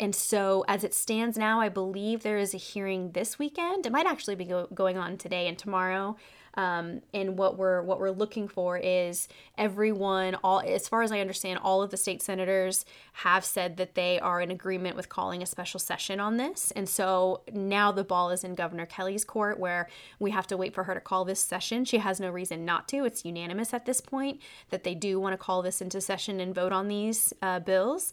and 0.00 0.14
so, 0.14 0.64
as 0.66 0.82
it 0.82 0.92
stands 0.92 1.38
now, 1.38 1.60
I 1.60 1.68
believe 1.68 2.22
there 2.22 2.38
is 2.38 2.52
a 2.52 2.58
hearing 2.58 3.12
this 3.12 3.38
weekend. 3.38 3.86
It 3.86 3.92
might 3.92 4.06
actually 4.06 4.34
be 4.34 4.44
go- 4.44 4.68
going 4.74 4.98
on 4.98 5.16
today 5.16 5.46
and 5.46 5.56
tomorrow. 5.56 6.16
Um, 6.56 7.02
and 7.12 7.36
what 7.36 7.58
we're 7.58 7.82
what 7.82 7.98
we're 7.98 8.10
looking 8.10 8.46
for 8.46 8.78
is 8.78 9.28
everyone, 9.58 10.36
all 10.44 10.60
as 10.60 10.88
far 10.88 11.02
as 11.02 11.10
I 11.10 11.20
understand, 11.20 11.58
all 11.62 11.82
of 11.82 11.90
the 11.90 11.96
state 11.96 12.22
senators 12.22 12.84
have 13.14 13.44
said 13.44 13.76
that 13.76 13.94
they 13.94 14.20
are 14.20 14.40
in 14.40 14.50
agreement 14.50 14.96
with 14.96 15.08
calling 15.08 15.42
a 15.42 15.46
special 15.46 15.80
session 15.80 16.20
on 16.20 16.36
this. 16.36 16.70
And 16.72 16.88
so 16.88 17.42
now 17.52 17.90
the 17.90 18.04
ball 18.04 18.30
is 18.30 18.44
in 18.44 18.54
Governor 18.54 18.86
Kelly's 18.86 19.24
court, 19.24 19.58
where 19.58 19.88
we 20.20 20.30
have 20.30 20.46
to 20.48 20.56
wait 20.56 20.74
for 20.74 20.84
her 20.84 20.94
to 20.94 21.00
call 21.00 21.24
this 21.24 21.40
session. 21.40 21.84
She 21.84 21.98
has 21.98 22.20
no 22.20 22.30
reason 22.30 22.64
not 22.64 22.86
to. 22.88 23.04
It's 23.04 23.24
unanimous 23.24 23.74
at 23.74 23.84
this 23.86 24.00
point 24.00 24.40
that 24.70 24.84
they 24.84 24.94
do 24.94 25.18
want 25.18 25.32
to 25.32 25.38
call 25.38 25.62
this 25.62 25.80
into 25.80 26.00
session 26.00 26.40
and 26.40 26.54
vote 26.54 26.72
on 26.72 26.86
these 26.86 27.32
uh, 27.42 27.60
bills. 27.60 28.12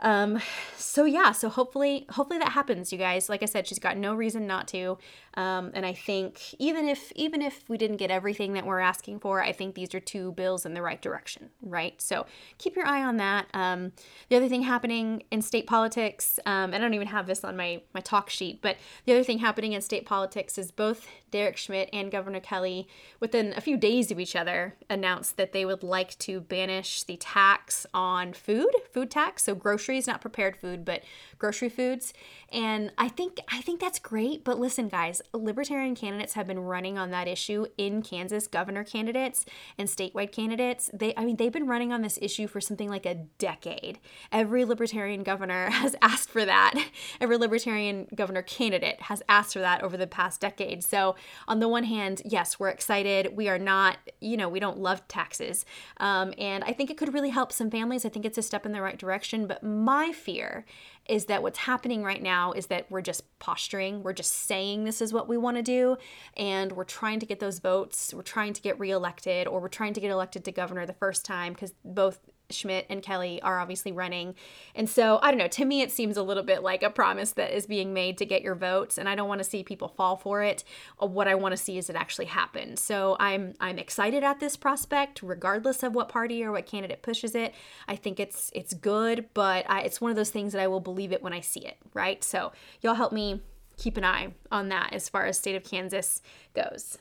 Um, 0.00 0.40
so 0.76 1.04
yeah, 1.04 1.32
so 1.32 1.48
hopefully, 1.48 2.06
hopefully 2.10 2.38
that 2.38 2.50
happens, 2.50 2.92
you 2.92 2.98
guys. 2.98 3.28
Like 3.28 3.42
I 3.42 3.46
said, 3.46 3.66
she's 3.66 3.78
got 3.78 3.96
no 3.96 4.14
reason 4.14 4.46
not 4.46 4.68
to. 4.68 4.98
Um, 5.34 5.70
and 5.74 5.84
I 5.84 5.92
think 5.92 6.54
even 6.58 6.88
if 6.88 7.12
even 7.12 7.42
if 7.42 7.68
we 7.68 7.76
didn't 7.76 7.98
get 7.98 8.10
everything 8.10 8.54
that 8.54 8.64
we're 8.64 8.80
asking 8.80 9.20
for, 9.20 9.42
I 9.42 9.52
think 9.52 9.74
these 9.74 9.94
are 9.94 10.00
two 10.00 10.32
bills 10.32 10.64
in 10.64 10.72
the 10.72 10.80
right 10.80 11.00
direction, 11.00 11.50
right? 11.60 12.00
So 12.00 12.24
keep 12.56 12.74
your 12.74 12.86
eye 12.86 13.04
on 13.04 13.18
that. 13.18 13.46
Um, 13.52 13.92
the 14.30 14.36
other 14.36 14.48
thing 14.48 14.62
happening 14.62 15.24
in 15.30 15.42
state 15.42 15.66
politics, 15.66 16.40
um, 16.46 16.72
I 16.72 16.78
don't 16.78 16.94
even 16.94 17.08
have 17.08 17.26
this 17.26 17.44
on 17.44 17.56
my 17.56 17.82
my 17.92 18.00
talk 18.00 18.30
sheet, 18.30 18.62
but 18.62 18.76
the 19.04 19.12
other 19.12 19.24
thing 19.24 19.38
happening 19.38 19.72
in 19.72 19.82
state 19.82 20.06
politics 20.06 20.56
is 20.56 20.70
both 20.70 21.06
Derek 21.30 21.58
Schmidt 21.58 21.90
and 21.92 22.10
Governor 22.10 22.40
Kelly, 22.40 22.88
within 23.20 23.52
a 23.56 23.60
few 23.60 23.76
days 23.76 24.10
of 24.10 24.18
each 24.18 24.34
other, 24.34 24.74
announced 24.88 25.36
that 25.36 25.52
they 25.52 25.66
would 25.66 25.82
like 25.82 26.16
to 26.20 26.40
banish 26.40 27.02
the 27.02 27.18
tax 27.18 27.86
on 27.92 28.32
food, 28.32 28.70
food 28.90 29.10
tax, 29.10 29.42
so 29.42 29.54
groceries, 29.86 30.06
not 30.06 30.20
prepared 30.20 30.56
food, 30.56 30.84
but 30.84 31.02
grocery 31.38 31.68
foods. 31.68 32.12
And 32.52 32.92
I 32.98 33.08
think 33.08 33.38
I 33.50 33.60
think 33.60 33.80
that's 33.80 33.98
great. 33.98 34.44
But 34.44 34.58
listen, 34.58 34.88
guys, 34.88 35.22
libertarian 35.32 35.94
candidates 35.94 36.34
have 36.34 36.46
been 36.46 36.60
running 36.60 36.98
on 36.98 37.10
that 37.10 37.28
issue 37.28 37.66
in 37.78 38.02
Kansas, 38.02 38.46
governor 38.46 38.84
candidates 38.84 39.44
and 39.78 39.88
statewide 39.88 40.32
candidates. 40.32 40.90
They 40.92 41.14
I 41.16 41.24
mean 41.24 41.36
they've 41.36 41.52
been 41.52 41.66
running 41.66 41.92
on 41.92 42.02
this 42.02 42.18
issue 42.20 42.48
for 42.48 42.60
something 42.60 42.88
like 42.88 43.06
a 43.06 43.14
decade. 43.38 43.98
Every 44.32 44.64
libertarian 44.64 45.22
governor 45.22 45.70
has 45.70 45.94
asked 46.02 46.30
for 46.30 46.44
that. 46.44 46.74
Every 47.20 47.36
libertarian 47.36 48.08
governor 48.14 48.42
candidate 48.42 49.02
has 49.02 49.22
asked 49.28 49.52
for 49.52 49.60
that 49.60 49.82
over 49.82 49.96
the 49.96 50.06
past 50.06 50.40
decade. 50.40 50.82
So 50.84 51.14
on 51.46 51.60
the 51.60 51.68
one 51.68 51.84
hand, 51.84 52.22
yes, 52.24 52.58
we're 52.58 52.70
excited. 52.70 53.36
We 53.36 53.48
are 53.48 53.58
not, 53.58 53.98
you 54.20 54.36
know, 54.36 54.48
we 54.48 54.60
don't 54.60 54.78
love 54.78 55.06
taxes. 55.06 55.64
Um, 55.98 56.32
and 56.38 56.64
I 56.64 56.72
think 56.72 56.90
it 56.90 56.96
could 56.96 57.14
really 57.14 57.30
help 57.30 57.52
some 57.52 57.70
families. 57.70 58.04
I 58.04 58.08
think 58.08 58.24
it's 58.24 58.38
a 58.38 58.42
step 58.42 58.66
in 58.66 58.72
the 58.72 58.82
right 58.82 58.98
direction. 58.98 59.46
But 59.46 59.62
my 59.84 60.12
fear 60.12 60.64
is 61.08 61.26
that 61.26 61.42
what's 61.42 61.58
happening 61.58 62.02
right 62.02 62.22
now 62.22 62.52
is 62.52 62.66
that 62.66 62.90
we're 62.90 63.00
just 63.00 63.22
posturing. 63.38 64.02
We're 64.02 64.12
just 64.12 64.32
saying 64.32 64.84
this 64.84 65.00
is 65.00 65.12
what 65.12 65.28
we 65.28 65.36
want 65.36 65.56
to 65.56 65.62
do. 65.62 65.96
And 66.36 66.72
we're 66.72 66.84
trying 66.84 67.20
to 67.20 67.26
get 67.26 67.38
those 67.38 67.58
votes. 67.58 68.12
We're 68.12 68.22
trying 68.22 68.54
to 68.54 68.62
get 68.62 68.78
reelected 68.80 69.46
or 69.46 69.60
we're 69.60 69.68
trying 69.68 69.94
to 69.94 70.00
get 70.00 70.10
elected 70.10 70.44
to 70.44 70.52
governor 70.52 70.86
the 70.86 70.92
first 70.92 71.24
time 71.24 71.52
because 71.52 71.74
both 71.84 72.18
Schmidt 72.50 72.86
and 72.88 73.02
Kelly 73.02 73.40
are 73.42 73.58
obviously 73.58 73.92
running. 73.92 74.34
And 74.74 74.88
so, 74.88 75.18
I 75.22 75.30
don't 75.30 75.38
know, 75.38 75.48
to 75.48 75.64
me, 75.64 75.82
it 75.82 75.90
seems 75.90 76.16
a 76.16 76.22
little 76.22 76.42
bit 76.42 76.62
like 76.62 76.82
a 76.82 76.90
promise 76.90 77.32
that 77.32 77.56
is 77.56 77.66
being 77.66 77.92
made 77.92 78.18
to 78.18 78.26
get 78.26 78.42
your 78.42 78.54
votes. 78.54 78.98
And 78.98 79.08
I 79.08 79.14
don't 79.14 79.28
want 79.28 79.40
to 79.40 79.44
see 79.44 79.62
people 79.62 79.88
fall 79.88 80.16
for 80.16 80.42
it. 80.42 80.64
Uh, 81.02 81.06
what 81.06 81.28
I 81.28 81.34
want 81.34 81.52
to 81.52 81.56
see 81.56 81.78
is 81.78 81.90
it 81.90 81.96
actually 81.96 82.26
happen. 82.26 82.76
So 82.76 83.16
I'm, 83.18 83.54
I'm 83.60 83.78
excited 83.78 84.22
at 84.22 84.40
this 84.40 84.56
prospect, 84.56 85.22
regardless 85.22 85.82
of 85.82 85.94
what 85.94 86.08
party 86.08 86.44
or 86.44 86.52
what 86.52 86.66
candidate 86.66 87.02
pushes 87.02 87.34
it. 87.34 87.54
I 87.88 87.96
think 87.96 88.20
it's, 88.20 88.50
it's 88.54 88.74
good, 88.74 89.26
but 89.34 89.68
I, 89.68 89.82
it's 89.82 90.00
one 90.00 90.10
of 90.10 90.16
those 90.16 90.30
things 90.30 90.52
that 90.52 90.62
I 90.62 90.66
will 90.66 90.80
believe 90.80 91.12
it 91.12 91.22
when 91.22 91.32
I 91.32 91.40
see 91.40 91.60
it, 91.60 91.76
right? 91.94 92.22
So 92.22 92.52
y'all 92.80 92.94
help 92.94 93.12
me 93.12 93.42
keep 93.76 93.96
an 93.96 94.04
eye 94.04 94.34
on 94.50 94.68
that 94.70 94.92
as 94.92 95.08
far 95.08 95.26
as 95.26 95.38
state 95.38 95.56
of 95.56 95.64
Kansas 95.64 96.22
goes. 96.54 96.98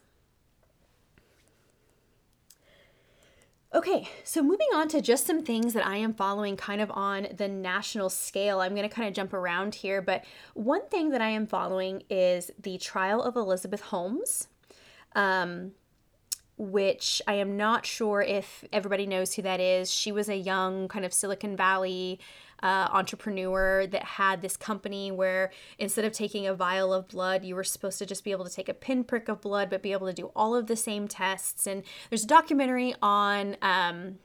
Okay, 3.76 4.08
so 4.24 4.42
moving 4.42 4.70
on 4.74 4.88
to 4.88 5.02
just 5.02 5.28
some 5.28 5.44
things 5.44 5.74
that 5.74 5.86
I 5.86 5.98
am 5.98 6.14
following 6.14 6.56
kind 6.56 6.80
of 6.80 6.90
on 6.92 7.28
the 7.36 7.50
national 7.50 8.10
scale. 8.10 8.62
I'm 8.62 8.74
going 8.74 8.88
to 8.88 8.96
kind 8.96 9.06
of 9.06 9.14
jump 9.14 9.34
around 9.34 9.76
here, 9.76 10.02
but 10.02 10.24
one 10.54 10.88
thing 10.88 11.10
that 11.10 11.20
I 11.20 11.28
am 11.32 11.46
following 11.46 12.04
is 12.10 12.52
the 12.58 12.78
trial 12.78 13.22
of 13.22 13.36
Elizabeth 13.36 13.82
Holmes. 13.82 14.48
Um, 15.14 15.72
which 16.58 17.22
I 17.28 17.34
am 17.36 17.58
not 17.58 17.86
sure 17.86 18.22
if 18.22 18.64
everybody 18.72 19.06
knows 19.06 19.34
who 19.34 19.42
that 19.42 19.60
is. 19.60 19.92
She 19.92 20.12
was 20.12 20.30
a 20.30 20.36
young 20.36 20.88
kind 20.88 21.06
of 21.06 21.14
Silicon 21.14 21.56
Valley 21.58 22.20
uh, 22.64 22.88
entrepreneur 22.92 23.86
that 23.88 24.04
had 24.04 24.42
this 24.42 24.56
company 24.56 25.12
where 25.12 25.52
instead 25.78 26.06
of 26.06 26.14
taking 26.14 26.48
a 26.48 26.54
vial 26.54 26.94
of 26.94 27.08
blood, 27.10 27.44
you 27.44 27.56
were 27.56 27.64
supposed 27.64 28.00
to 28.00 28.06
just 28.06 28.24
be 28.24 28.32
able 28.32 28.46
to 28.46 28.52
take 28.52 28.70
a 28.70 28.74
pinprick 28.74 29.28
of 29.28 29.42
blood, 29.42 29.70
but 29.70 29.82
be 29.82 29.92
able 29.92 30.08
to 30.08 30.14
do 30.14 30.32
all 30.36 30.56
of 30.56 30.68
the 30.68 30.76
same 30.76 31.08
tests. 31.08 31.68
And 31.68 31.84
there's 32.10 32.24
a 32.24 32.28
documentary 32.28 32.96
on. 33.02 33.58
Um, 33.62 34.20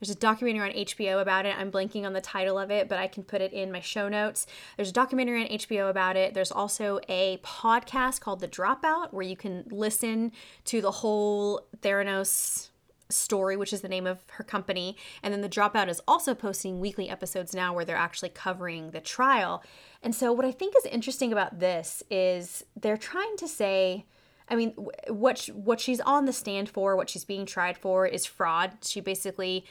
there's 0.00 0.10
a 0.10 0.18
documentary 0.18 0.70
on 0.70 0.76
HBO 0.84 1.20
about 1.20 1.46
it. 1.46 1.56
I'm 1.58 1.72
blanking 1.72 2.04
on 2.04 2.12
the 2.12 2.20
title 2.20 2.58
of 2.58 2.70
it, 2.70 2.88
but 2.88 2.98
I 2.98 3.08
can 3.08 3.22
put 3.22 3.40
it 3.40 3.52
in 3.52 3.72
my 3.72 3.80
show 3.80 4.08
notes. 4.08 4.46
There's 4.76 4.90
a 4.90 4.92
documentary 4.92 5.42
on 5.42 5.48
HBO 5.48 5.90
about 5.90 6.16
it. 6.16 6.34
There's 6.34 6.52
also 6.52 7.00
a 7.08 7.38
podcast 7.38 8.20
called 8.20 8.40
The 8.40 8.48
Dropout 8.48 9.12
where 9.12 9.22
you 9.22 9.36
can 9.36 9.64
listen 9.70 10.32
to 10.66 10.80
the 10.80 10.90
whole 10.90 11.66
Theranos 11.80 12.68
Story, 13.10 13.56
which 13.56 13.72
is 13.72 13.80
the 13.80 13.88
name 13.88 14.06
of 14.06 14.22
her 14.32 14.44
company. 14.44 14.96
And 15.22 15.32
then 15.32 15.40
The 15.40 15.48
Dropout 15.48 15.88
is 15.88 16.00
also 16.06 16.34
posting 16.34 16.78
weekly 16.78 17.08
episodes 17.08 17.54
now 17.54 17.74
where 17.74 17.84
they're 17.84 17.96
actually 17.96 18.28
covering 18.28 18.90
the 18.90 19.00
trial. 19.00 19.64
And 20.02 20.14
so, 20.14 20.32
what 20.32 20.44
I 20.44 20.52
think 20.52 20.74
is 20.76 20.84
interesting 20.84 21.32
about 21.32 21.58
this 21.58 22.02
is 22.10 22.64
they're 22.76 22.98
trying 22.98 23.36
to 23.38 23.48
say, 23.48 24.04
I 24.48 24.56
mean, 24.56 24.74
what 25.08 25.46
what 25.54 25.80
she's 25.80 26.00
on 26.00 26.26
the 26.26 26.32
stand 26.32 26.68
for, 26.68 26.96
what 26.96 27.10
she's 27.10 27.24
being 27.24 27.46
tried 27.46 27.78
for, 27.78 28.06
is 28.06 28.26
fraud. 28.26 28.72
She 28.82 29.00
basically 29.00 29.64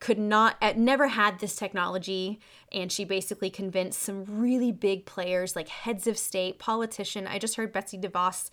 could 0.00 0.18
not 0.18 0.56
uh, 0.62 0.72
never 0.76 1.08
had 1.08 1.40
this 1.40 1.56
technology. 1.56 2.40
And 2.72 2.90
she 2.90 3.04
basically 3.04 3.50
convinced 3.50 4.00
some 4.00 4.24
really 4.26 4.72
big 4.72 5.04
players 5.04 5.54
like 5.54 5.68
heads 5.68 6.06
of 6.06 6.18
state 6.18 6.58
politician. 6.58 7.26
I 7.26 7.38
just 7.38 7.56
heard 7.56 7.72
betsy 7.72 7.98
devos 7.98 8.50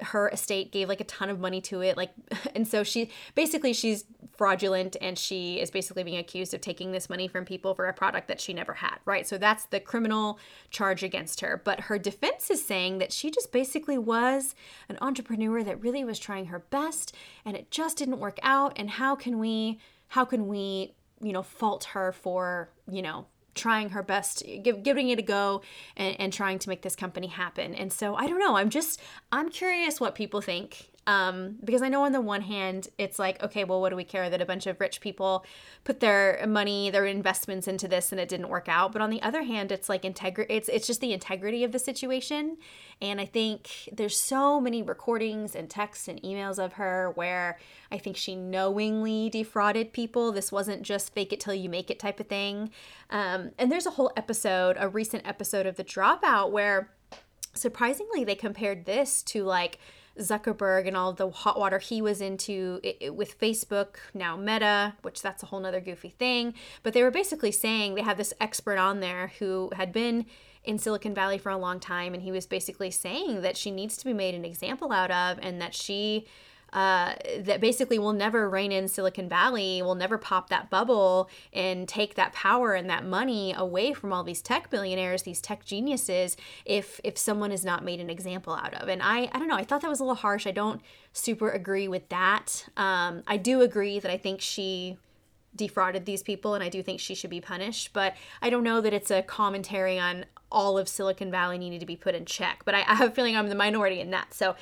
her 0.00 0.28
estate 0.30 0.72
gave 0.72 0.88
like 0.88 1.00
a 1.00 1.04
ton 1.04 1.30
of 1.30 1.38
money 1.38 1.60
to 1.60 1.80
it 1.80 1.96
like 1.96 2.10
and 2.54 2.66
so 2.66 2.82
she 2.82 3.10
basically 3.34 3.72
she's 3.72 4.04
fraudulent 4.36 4.96
and 5.00 5.16
she 5.16 5.60
is 5.60 5.70
basically 5.70 6.02
being 6.02 6.18
accused 6.18 6.52
of 6.52 6.60
taking 6.60 6.90
this 6.90 7.08
money 7.08 7.28
from 7.28 7.44
people 7.44 7.74
for 7.74 7.86
a 7.86 7.92
product 7.92 8.26
that 8.26 8.40
she 8.40 8.52
never 8.52 8.74
had 8.74 8.96
right? 9.04 9.26
So 9.26 9.38
that's 9.38 9.66
the 9.66 9.80
criminal 9.80 10.38
charge 10.70 11.02
against 11.02 11.40
her. 11.40 11.60
But 11.62 11.80
her 11.82 11.98
defense 11.98 12.50
is 12.50 12.64
saying 12.64 12.98
that 12.98 13.12
she 13.12 13.30
just 13.30 13.52
basically 13.52 13.98
was 13.98 14.54
an 14.88 14.98
entrepreneur 15.00 15.62
that 15.62 15.80
really 15.80 16.04
was 16.04 16.18
trying 16.18 16.46
her 16.46 16.58
best 16.58 17.14
and 17.44 17.56
it 17.56 17.70
just 17.70 17.98
didn't 17.98 18.18
work 18.18 18.38
out. 18.42 18.72
And 18.76 18.90
how 18.90 19.14
can 19.14 19.38
we 19.38 19.78
how 20.14 20.24
can 20.24 20.46
we 20.46 20.94
you 21.20 21.32
know 21.32 21.42
fault 21.42 21.84
her 21.84 22.12
for 22.12 22.70
you 22.88 23.02
know 23.02 23.26
trying 23.54 23.90
her 23.90 24.02
best, 24.02 24.42
give, 24.64 24.82
giving 24.82 25.08
it 25.10 25.18
a 25.20 25.22
go, 25.22 25.62
and, 25.96 26.20
and 26.20 26.32
trying 26.32 26.58
to 26.58 26.68
make 26.68 26.82
this 26.82 26.96
company 26.96 27.28
happen. 27.28 27.72
And 27.72 27.92
so 27.92 28.16
I 28.16 28.26
don't 28.26 28.40
know. 28.40 28.56
I'm 28.56 28.70
just 28.70 29.00
I'm 29.30 29.48
curious 29.48 30.00
what 30.00 30.14
people 30.14 30.40
think 30.40 30.90
um, 31.06 31.56
because 31.62 31.82
I 31.82 31.88
know 31.88 32.04
on 32.04 32.12
the 32.12 32.20
one 32.20 32.42
hand, 32.42 32.88
it's 32.98 33.18
like, 33.18 33.42
okay, 33.42 33.64
well, 33.64 33.80
what 33.80 33.90
do 33.90 33.96
we 33.96 34.04
care 34.04 34.30
that 34.30 34.40
a 34.40 34.46
bunch 34.46 34.66
of 34.66 34.80
rich 34.80 35.00
people 35.00 35.44
put 35.84 36.00
their 36.00 36.44
money, 36.46 36.90
their 36.90 37.04
investments 37.04 37.68
into 37.68 37.86
this 37.86 38.10
and 38.10 38.20
it 38.20 38.28
didn't 38.28 38.48
work 38.48 38.68
out. 38.68 38.92
But 38.92 39.02
on 39.02 39.10
the 39.10 39.20
other 39.22 39.42
hand, 39.42 39.70
it's 39.70 39.88
like 39.88 40.04
integrity. 40.04 40.54
It's 40.54 40.68
it's 40.68 40.86
just 40.86 41.00
the 41.00 41.12
integrity 41.12 41.62
of 41.62 41.72
the 41.72 41.78
situation. 41.78 42.56
And 43.02 43.20
I 43.20 43.26
think 43.26 43.88
there's 43.92 44.16
so 44.16 44.60
many 44.60 44.82
recordings 44.82 45.54
and 45.54 45.68
texts 45.68 46.08
and 46.08 46.22
emails 46.22 46.58
of 46.58 46.74
her 46.74 47.12
where 47.14 47.58
I 47.92 47.98
think 47.98 48.16
she 48.16 48.34
knowingly 48.34 49.28
defrauded 49.28 49.92
people. 49.92 50.32
This 50.32 50.50
wasn't 50.50 50.82
just 50.82 51.12
fake 51.12 51.32
it 51.32 51.40
till 51.40 51.54
you 51.54 51.68
make 51.68 51.90
it 51.90 51.98
type 51.98 52.18
of 52.20 52.28
thing. 52.28 52.70
Um, 53.10 53.50
and 53.58 53.70
there's 53.70 53.86
a 53.86 53.90
whole 53.90 54.12
episode, 54.16 54.76
a 54.78 54.88
recent 54.88 55.26
episode 55.26 55.66
of 55.66 55.76
The 55.76 55.84
Dropout, 55.84 56.50
where 56.50 56.90
surprisingly 57.52 58.24
they 58.24 58.34
compared 58.34 58.84
this 58.84 59.22
to 59.22 59.44
like 59.44 59.78
Zuckerberg 60.18 60.86
and 60.86 60.96
all 60.96 61.12
the 61.12 61.30
hot 61.30 61.58
water 61.58 61.78
he 61.78 62.00
was 62.00 62.20
into 62.20 62.80
it, 62.82 62.96
it, 63.00 63.14
with 63.14 63.38
Facebook, 63.38 63.96
now 64.12 64.36
Meta, 64.36 64.94
which 65.02 65.22
that's 65.22 65.42
a 65.42 65.46
whole 65.46 65.60
nother 65.60 65.80
goofy 65.80 66.10
thing. 66.10 66.54
But 66.82 66.92
they 66.92 67.02
were 67.02 67.10
basically 67.10 67.52
saying 67.52 67.94
they 67.94 68.02
had 68.02 68.16
this 68.16 68.34
expert 68.40 68.78
on 68.78 69.00
there 69.00 69.32
who 69.38 69.70
had 69.76 69.92
been 69.92 70.26
in 70.64 70.78
Silicon 70.78 71.14
Valley 71.14 71.38
for 71.38 71.50
a 71.50 71.58
long 71.58 71.78
time, 71.78 72.14
and 72.14 72.22
he 72.22 72.32
was 72.32 72.46
basically 72.46 72.90
saying 72.90 73.42
that 73.42 73.56
she 73.56 73.70
needs 73.70 73.96
to 73.98 74.04
be 74.04 74.14
made 74.14 74.34
an 74.34 74.44
example 74.44 74.92
out 74.92 75.10
of 75.10 75.38
and 75.42 75.60
that 75.60 75.74
she 75.74 76.26
uh, 76.74 77.14
that 77.38 77.60
basically 77.60 78.00
will 78.00 78.12
never 78.12 78.50
reign 78.50 78.72
in 78.72 78.88
Silicon 78.88 79.28
Valley, 79.28 79.80
will 79.80 79.94
never 79.94 80.18
pop 80.18 80.50
that 80.50 80.68
bubble 80.68 81.30
and 81.52 81.88
take 81.88 82.16
that 82.16 82.32
power 82.32 82.74
and 82.74 82.90
that 82.90 83.06
money 83.06 83.54
away 83.56 83.92
from 83.92 84.12
all 84.12 84.24
these 84.24 84.42
tech 84.42 84.70
billionaires, 84.70 85.22
these 85.22 85.40
tech 85.40 85.64
geniuses, 85.64 86.36
if 86.64 87.00
if 87.04 87.16
someone 87.16 87.52
is 87.52 87.64
not 87.64 87.84
made 87.84 88.00
an 88.00 88.10
example 88.10 88.54
out 88.54 88.74
of. 88.74 88.88
And 88.88 89.00
I, 89.02 89.30
I 89.32 89.38
don't 89.38 89.46
know, 89.46 89.54
I 89.54 89.62
thought 89.62 89.82
that 89.82 89.88
was 89.88 90.00
a 90.00 90.02
little 90.02 90.16
harsh. 90.16 90.48
I 90.48 90.50
don't 90.50 90.82
super 91.12 91.48
agree 91.48 91.86
with 91.86 92.08
that. 92.08 92.66
Um, 92.76 93.22
I 93.26 93.36
do 93.36 93.60
agree 93.60 94.00
that 94.00 94.10
I 94.10 94.18
think 94.18 94.40
she 94.40 94.98
defrauded 95.56 96.04
these 96.04 96.24
people 96.24 96.54
and 96.54 96.64
I 96.64 96.68
do 96.68 96.82
think 96.82 96.98
she 96.98 97.14
should 97.14 97.30
be 97.30 97.40
punished, 97.40 97.92
but 97.92 98.14
I 98.42 98.50
don't 98.50 98.64
know 98.64 98.80
that 98.80 98.92
it's 98.92 99.12
a 99.12 99.22
commentary 99.22 99.96
on 99.96 100.26
all 100.50 100.78
of 100.78 100.88
Silicon 100.88 101.30
Valley 101.30 101.58
needed 101.58 101.80
to 101.80 101.86
be 101.86 101.96
put 101.96 102.14
in 102.14 102.24
check. 102.24 102.62
But 102.64 102.74
I, 102.74 102.80
I 102.80 102.94
have 102.94 103.10
a 103.10 103.14
feeling 103.14 103.36
I'm 103.36 103.48
the 103.48 103.54
minority 103.54 104.00
in 104.00 104.10
that. 104.10 104.34
So 104.34 104.56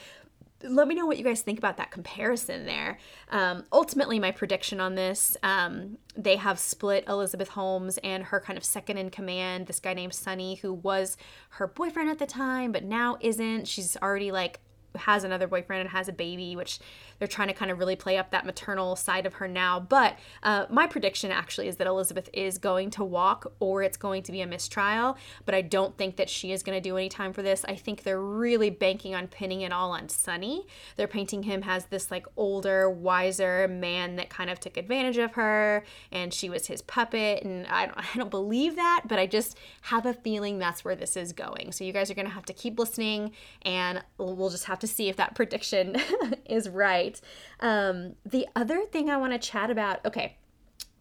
let 0.64 0.88
me 0.88 0.94
know 0.94 1.06
what 1.06 1.18
you 1.18 1.24
guys 1.24 1.42
think 1.42 1.58
about 1.58 1.76
that 1.76 1.90
comparison 1.90 2.66
there. 2.66 2.98
Um, 3.30 3.64
ultimately, 3.72 4.18
my 4.18 4.30
prediction 4.30 4.80
on 4.80 4.94
this, 4.94 5.36
um, 5.42 5.98
they 6.16 6.36
have 6.36 6.58
split 6.58 7.04
Elizabeth 7.08 7.48
Holmes 7.48 7.98
and 8.04 8.24
her 8.24 8.40
kind 8.40 8.56
of 8.56 8.64
second 8.64 8.98
in 8.98 9.10
command, 9.10 9.66
this 9.66 9.80
guy 9.80 9.94
named 9.94 10.14
Sunny, 10.14 10.56
who 10.56 10.72
was 10.72 11.16
her 11.50 11.66
boyfriend 11.66 12.10
at 12.10 12.18
the 12.18 12.26
time, 12.26 12.72
but 12.72 12.84
now 12.84 13.16
isn't. 13.20 13.68
She's 13.68 13.96
already 13.96 14.30
like 14.32 14.60
has 14.96 15.24
another 15.24 15.46
boyfriend 15.46 15.80
and 15.80 15.90
has 15.90 16.08
a 16.08 16.12
baby, 16.12 16.56
which 16.56 16.78
they're 17.18 17.28
trying 17.28 17.48
to 17.48 17.54
kind 17.54 17.70
of 17.70 17.78
really 17.78 17.96
play 17.96 18.18
up 18.18 18.30
that 18.30 18.44
maternal 18.44 18.96
side 18.96 19.26
of 19.26 19.34
her 19.34 19.48
now. 19.48 19.78
But 19.78 20.18
uh, 20.42 20.66
my 20.68 20.86
prediction 20.86 21.30
actually 21.30 21.68
is 21.68 21.76
that 21.76 21.86
Elizabeth 21.86 22.28
is 22.32 22.58
going 22.58 22.90
to 22.90 23.04
walk 23.04 23.52
or 23.60 23.82
it's 23.82 23.96
going 23.96 24.22
to 24.24 24.32
be 24.32 24.40
a 24.40 24.46
mistrial. 24.46 25.16
But 25.44 25.54
I 25.54 25.62
don't 25.62 25.96
think 25.96 26.16
that 26.16 26.28
she 26.28 26.52
is 26.52 26.62
going 26.62 26.76
to 26.76 26.80
do 26.80 26.96
any 26.96 27.08
time 27.08 27.32
for 27.32 27.42
this. 27.42 27.64
I 27.64 27.74
think 27.76 28.02
they're 28.02 28.20
really 28.20 28.70
banking 28.70 29.14
on 29.14 29.28
pinning 29.28 29.60
it 29.60 29.72
all 29.72 29.92
on 29.92 30.08
Sunny. 30.08 30.66
They're 30.96 31.06
painting 31.06 31.44
him 31.44 31.62
as 31.64 31.86
this 31.86 32.10
like 32.10 32.26
older, 32.36 32.90
wiser 32.90 33.68
man 33.68 34.16
that 34.16 34.28
kind 34.28 34.50
of 34.50 34.58
took 34.60 34.76
advantage 34.76 35.18
of 35.18 35.34
her 35.34 35.84
and 36.10 36.34
she 36.34 36.50
was 36.50 36.66
his 36.66 36.82
puppet. 36.82 37.44
And 37.44 37.66
I 37.68 37.86
don't, 37.86 37.98
I 37.98 38.16
don't 38.16 38.30
believe 38.30 38.76
that, 38.76 39.02
but 39.06 39.18
I 39.18 39.26
just 39.26 39.56
have 39.82 40.06
a 40.06 40.14
feeling 40.14 40.58
that's 40.58 40.84
where 40.84 40.96
this 40.96 41.16
is 41.16 41.32
going. 41.32 41.72
So 41.72 41.84
you 41.84 41.92
guys 41.92 42.10
are 42.10 42.14
going 42.14 42.26
to 42.26 42.32
have 42.32 42.46
to 42.46 42.52
keep 42.52 42.78
listening 42.78 43.32
and 43.62 44.02
we'll 44.18 44.50
just 44.50 44.64
have 44.64 44.78
to 44.82 44.86
see 44.86 45.08
if 45.08 45.16
that 45.16 45.34
prediction 45.34 45.96
is 46.44 46.68
right. 46.68 47.18
Um, 47.60 48.16
the 48.26 48.46
other 48.54 48.82
thing 48.82 49.08
I 49.08 49.16
want 49.16 49.32
to 49.32 49.38
chat 49.38 49.70
about, 49.70 50.04
okay. 50.04 50.36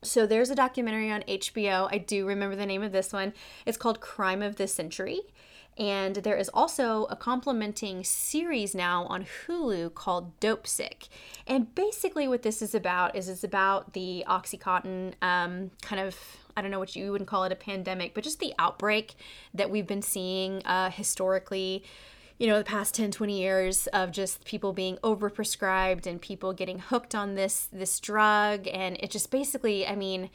So 0.03 0.25
there's 0.25 0.49
a 0.49 0.55
documentary 0.55 1.11
on 1.11 1.21
HBO. 1.23 1.87
I 1.91 1.97
do 1.97 2.25
remember 2.25 2.55
the 2.55 2.65
name 2.65 2.81
of 2.81 2.91
this 2.91 3.11
one. 3.11 3.33
It's 3.65 3.77
called 3.77 3.99
Crime 3.99 4.41
of 4.41 4.55
the 4.55 4.67
Century. 4.67 5.19
And 5.77 6.17
there 6.17 6.37
is 6.37 6.49
also 6.49 7.05
a 7.05 7.15
complementing 7.15 8.03
series 8.03 8.75
now 8.75 9.05
on 9.05 9.25
Hulu 9.25 9.93
called 9.93 10.39
Dopesick. 10.39 11.07
And 11.47 11.73
basically, 11.73 12.27
what 12.27 12.41
this 12.43 12.61
is 12.61 12.75
about 12.75 13.15
is 13.15 13.29
it's 13.29 13.43
about 13.43 13.93
the 13.93 14.23
Oxycontin 14.27 15.13
um, 15.21 15.71
kind 15.81 16.01
of 16.01 16.17
I 16.57 16.61
don't 16.61 16.71
know 16.71 16.79
what 16.79 16.95
you 16.95 17.11
would 17.11 17.25
call 17.25 17.45
it 17.45 17.51
a 17.51 17.55
pandemic, 17.55 18.13
but 18.13 18.23
just 18.23 18.39
the 18.39 18.53
outbreak 18.59 19.15
that 19.53 19.69
we've 19.69 19.87
been 19.87 20.01
seeing 20.01 20.61
uh, 20.65 20.91
historically 20.91 21.83
you 22.37 22.47
know 22.47 22.57
the 22.57 22.63
past 22.63 22.95
10 22.95 23.11
20 23.11 23.39
years 23.39 23.87
of 23.87 24.11
just 24.11 24.45
people 24.45 24.73
being 24.73 24.97
overprescribed 24.97 26.05
and 26.05 26.21
people 26.21 26.53
getting 26.53 26.79
hooked 26.79 27.15
on 27.15 27.35
this 27.35 27.67
this 27.71 27.99
drug. 27.99 28.67
And 28.67 28.97
it 28.99 29.11
just 29.11 29.31
basically 29.31 29.85
i 29.85 29.95
mean 29.95 30.29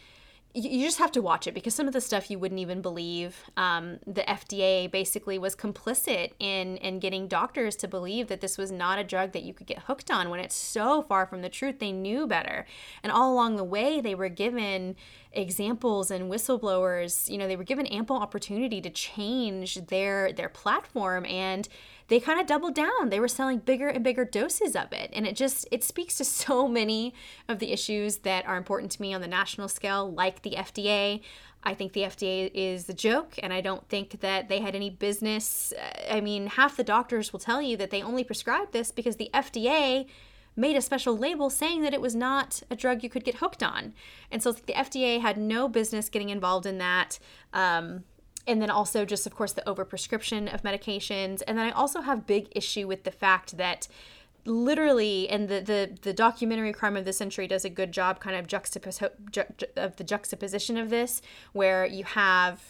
you 0.56 0.86
just 0.86 0.98
have 0.98 1.12
to 1.12 1.20
watch 1.20 1.46
it 1.46 1.52
because 1.52 1.74
some 1.74 1.86
of 1.86 1.92
the 1.92 2.00
stuff 2.00 2.30
you 2.30 2.38
wouldn't 2.38 2.60
even 2.60 2.80
believe. 2.80 3.44
Um, 3.58 3.98
the 4.06 4.22
FDA 4.22 4.90
basically 4.90 5.38
was 5.38 5.54
complicit 5.54 6.32
in 6.38 6.78
in 6.78 6.98
getting 6.98 7.28
doctors 7.28 7.76
to 7.76 7.88
believe 7.88 8.28
that 8.28 8.40
this 8.40 8.56
was 8.56 8.72
not 8.72 8.98
a 8.98 9.04
drug 9.04 9.32
that 9.32 9.42
you 9.42 9.52
could 9.52 9.66
get 9.66 9.80
hooked 9.80 10.10
on 10.10 10.30
when 10.30 10.40
it's 10.40 10.54
so 10.54 11.02
far 11.02 11.26
from 11.26 11.42
the 11.42 11.50
truth. 11.50 11.78
They 11.78 11.92
knew 11.92 12.26
better, 12.26 12.66
and 13.02 13.12
all 13.12 13.32
along 13.32 13.56
the 13.56 13.64
way, 13.64 14.00
they 14.00 14.14
were 14.14 14.30
given 14.30 14.96
examples 15.32 16.10
and 16.10 16.30
whistleblowers. 16.30 17.30
You 17.30 17.36
know, 17.36 17.46
they 17.46 17.56
were 17.56 17.64
given 17.64 17.86
ample 17.86 18.16
opportunity 18.16 18.80
to 18.80 18.88
change 18.88 19.74
their 19.86 20.32
their 20.32 20.48
platform 20.48 21.26
and 21.26 21.68
they 22.08 22.20
kind 22.20 22.40
of 22.40 22.46
doubled 22.46 22.74
down. 22.74 23.10
They 23.10 23.20
were 23.20 23.28
selling 23.28 23.58
bigger 23.58 23.88
and 23.88 24.04
bigger 24.04 24.24
doses 24.24 24.76
of 24.76 24.92
it. 24.92 25.10
And 25.12 25.26
it 25.26 25.36
just 25.36 25.66
it 25.70 25.82
speaks 25.82 26.16
to 26.18 26.24
so 26.46 26.68
many 26.68 27.14
of 27.48 27.58
the 27.58 27.72
issues 27.72 28.18
that 28.18 28.46
are 28.46 28.56
important 28.56 28.92
to 28.92 29.02
me 29.02 29.14
on 29.14 29.20
the 29.20 29.28
national 29.28 29.68
scale, 29.68 30.10
like 30.10 30.42
the 30.42 30.52
FDA. 30.52 31.20
I 31.62 31.74
think 31.74 31.94
the 31.94 32.02
FDA 32.02 32.50
is 32.54 32.88
a 32.88 32.94
joke, 32.94 33.34
and 33.42 33.52
I 33.52 33.60
don't 33.60 33.88
think 33.88 34.20
that 34.20 34.48
they 34.48 34.60
had 34.60 34.76
any 34.76 34.88
business. 34.88 35.72
Uh, 35.76 36.14
I 36.14 36.20
mean, 36.20 36.46
half 36.46 36.76
the 36.76 36.84
doctors 36.84 37.32
will 37.32 37.40
tell 37.40 37.60
you 37.60 37.76
that 37.78 37.90
they 37.90 38.02
only 38.02 38.22
prescribed 38.22 38.72
this 38.72 38.92
because 38.92 39.16
the 39.16 39.30
FDA 39.34 40.06
made 40.54 40.76
a 40.76 40.80
special 40.80 41.16
label 41.16 41.50
saying 41.50 41.82
that 41.82 41.92
it 41.92 42.00
was 42.00 42.14
not 42.14 42.62
a 42.70 42.76
drug 42.76 43.02
you 43.02 43.10
could 43.10 43.24
get 43.24 43.36
hooked 43.36 43.62
on. 43.62 43.94
And 44.30 44.42
so 44.42 44.52
the 44.52 44.72
FDA 44.72 45.20
had 45.20 45.36
no 45.36 45.68
business 45.68 46.08
getting 46.08 46.30
involved 46.30 46.66
in 46.66 46.78
that. 46.78 47.18
Um, 47.52 48.04
and 48.46 48.62
then 48.62 48.70
also 48.70 49.04
just 49.04 49.26
of 49.26 49.34
course 49.34 49.52
the 49.52 49.62
overprescription 49.62 50.52
of 50.52 50.62
medications. 50.62 51.42
And 51.46 51.58
then 51.58 51.66
i 51.66 51.70
also 51.70 52.00
have 52.02 52.26
big 52.26 52.48
issue 52.54 52.86
with 52.86 53.04
the 53.04 53.10
fact 53.10 53.56
that 53.56 53.88
literally 54.46 55.28
and 55.28 55.48
the, 55.48 55.60
the 55.60 55.98
the 56.02 56.12
documentary 56.12 56.72
crime 56.72 56.96
of 56.96 57.04
the 57.04 57.12
century 57.12 57.46
does 57.46 57.64
a 57.64 57.70
good 57.70 57.92
job 57.92 58.20
kind 58.20 58.36
of 58.36 58.46
juxtapose 58.46 59.10
ju- 59.30 59.66
of 59.76 59.96
the 59.96 60.04
juxtaposition 60.04 60.78
of 60.78 60.88
this 60.88 61.20
where 61.52 61.84
you 61.84 62.04
have 62.04 62.62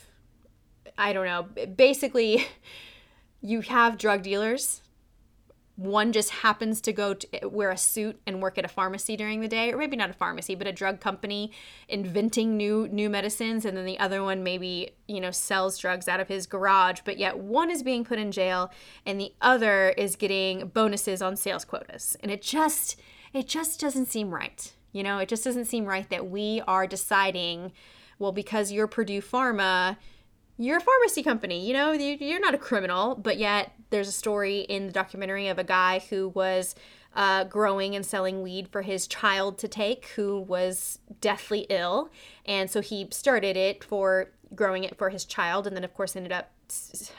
i 0.97 1.13
don't 1.13 1.25
know 1.25 1.43
basically 1.67 2.47
you 3.41 3.61
have 3.61 3.97
drug 3.97 4.23
dealers 4.23 4.81
one 5.77 6.11
just 6.11 6.31
happens 6.31 6.81
to 6.81 6.91
go 6.91 7.13
to 7.13 7.47
wear 7.47 7.69
a 7.69 7.77
suit 7.77 8.19
and 8.25 8.41
work 8.41 8.57
at 8.57 8.65
a 8.65 8.67
pharmacy 8.67 9.15
during 9.15 9.41
the 9.41 9.47
day 9.47 9.71
or 9.71 9.77
maybe 9.77 9.95
not 9.95 10.09
a 10.09 10.13
pharmacy 10.13 10.55
but 10.55 10.65
a 10.65 10.71
drug 10.71 10.99
company 10.99 11.51
inventing 11.87 12.57
new 12.57 12.87
new 12.87 13.09
medicines 13.09 13.63
and 13.63 13.77
then 13.77 13.85
the 13.85 13.99
other 13.99 14.23
one 14.23 14.43
maybe 14.43 14.89
you 15.07 15.21
know 15.21 15.29
sells 15.29 15.77
drugs 15.77 16.07
out 16.07 16.19
of 16.19 16.27
his 16.27 16.47
garage 16.47 17.01
but 17.05 17.19
yet 17.19 17.37
one 17.37 17.69
is 17.69 17.83
being 17.83 18.03
put 18.03 18.17
in 18.17 18.31
jail 18.31 18.71
and 19.05 19.21
the 19.21 19.31
other 19.39 19.89
is 19.89 20.15
getting 20.15 20.67
bonuses 20.69 21.21
on 21.21 21.35
sales 21.35 21.63
quotas. 21.63 22.17
And 22.21 22.31
it 22.31 22.41
just 22.41 22.99
it 23.31 23.47
just 23.47 23.79
doesn't 23.79 24.07
seem 24.07 24.33
right. 24.33 24.73
You 24.91 25.03
know 25.03 25.19
it 25.19 25.29
just 25.29 25.43
doesn't 25.43 25.65
seem 25.65 25.85
right 25.85 26.09
that 26.09 26.27
we 26.27 26.63
are 26.67 26.87
deciding 26.87 27.71
well 28.17 28.31
because 28.31 28.71
you're 28.71 28.87
Purdue 28.87 29.21
Pharma 29.21 29.97
you're 30.59 30.77
a 30.77 30.81
pharmacy 30.81 31.21
company, 31.21 31.67
you 31.67 31.73
know, 31.73 31.91
you're 31.91 32.39
not 32.39 32.55
a 32.55 32.57
criminal, 32.57 33.13
but 33.13 33.37
yet 33.37 33.73
there's 33.89 34.07
a 34.07 34.13
story 34.13 34.59
in 34.61 34.87
the 34.87 34.93
documentary 34.93 35.47
of 35.47 35.57
a 35.57 35.63
guy 35.63 35.99
who 36.09 36.29
was 36.29 36.75
uh, 37.15 37.43
growing 37.45 37.95
and 37.95 38.05
selling 38.05 38.41
weed 38.41 38.67
for 38.67 38.83
his 38.83 39.07
child 39.07 39.57
to 39.57 39.67
take, 39.67 40.07
who 40.15 40.39
was 40.39 40.99
deathly 41.19 41.65
ill. 41.69 42.11
And 42.45 42.69
so 42.69 42.81
he 42.81 43.07
started 43.11 43.57
it 43.57 43.83
for 43.83 44.29
growing 44.55 44.83
it 44.83 44.97
for 44.97 45.09
his 45.09 45.25
child, 45.25 45.67
and 45.67 45.75
then, 45.75 45.83
of 45.83 45.93
course, 45.93 46.15
ended 46.15 46.31
up 46.31 46.51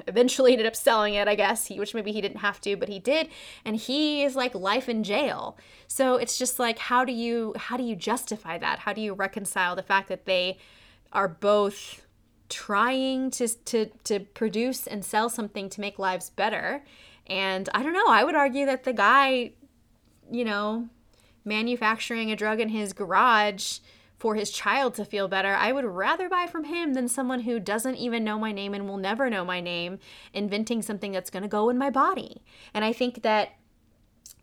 eventually 0.07 0.53
ended 0.53 0.67
up 0.67 0.77
selling 0.77 1.15
it, 1.15 1.27
I 1.27 1.35
guess, 1.35 1.67
he, 1.67 1.79
which 1.79 1.95
maybe 1.95 2.13
he 2.13 2.21
didn't 2.21 2.41
have 2.41 2.61
to, 2.61 2.77
but 2.77 2.91
he 2.91 2.99
did, 2.99 3.29
and 3.65 3.77
he 3.77 4.23
is 4.23 4.37
like 4.37 4.55
life 4.55 4.91
in 4.91 5.03
jail. 5.03 5.57
So 5.87 6.17
it's 6.17 6.37
just 6.37 6.59
like 6.59 6.79
how 6.79 7.05
do 7.05 7.13
you 7.13 7.55
how 7.57 7.77
do 7.77 7.83
you 7.83 7.97
justify 7.97 8.59
that? 8.59 8.81
How 8.81 8.93
do 8.93 9.01
you 9.01 9.15
reconcile 9.15 9.75
the 9.75 9.83
fact 9.83 10.09
that 10.09 10.27
they 10.27 10.59
are 11.13 11.29
both 11.29 12.07
trying 12.49 13.31
to 13.33 13.49
to 13.49 13.87
to 14.05 14.21
produce 14.21 14.87
and 14.87 15.05
sell 15.05 15.29
something 15.29 15.69
to 15.71 15.81
make 15.81 15.99
lives 15.99 16.31
better? 16.31 16.85
And 17.27 17.69
I 17.75 17.83
don't 17.83 17.93
know, 17.93 18.09
I 18.09 18.25
would 18.25 18.35
argue 18.35 18.65
that 18.67 18.85
the 18.85 18.93
guy 18.93 19.53
you 20.31 20.45
know, 20.45 20.89
manufacturing 21.45 22.31
a 22.31 22.37
drug 22.37 22.61
in 22.61 22.69
his 22.69 22.93
garage 22.93 23.79
for 24.19 24.35
his 24.35 24.51
child 24.51 24.95
to 24.95 25.05
feel 25.05 25.29
better, 25.29 25.55
I 25.55 25.71
would 25.73 25.85
rather 25.85 26.29
buy 26.29 26.47
from 26.47 26.65
him 26.65 26.95
than 26.95 27.09
someone 27.09 27.41
who 27.41 27.61
doesn't 27.61 27.97
even 27.97 28.25
know 28.25 28.39
my 28.39 28.51
name 28.51 28.75
and 28.75 28.89
will 28.89 28.97
never 28.97 29.31
know 29.31 29.45
my 29.45 29.61
name, 29.61 30.01
inventing 30.33 30.83
something 30.83 31.13
that's 31.13 31.31
going 31.31 31.45
to 31.45 31.49
go 31.49 31.69
in 31.69 31.79
my 31.79 31.91
body. 31.91 32.43
And 32.75 32.85
I 32.85 32.93
think 32.93 33.23
that 33.23 33.51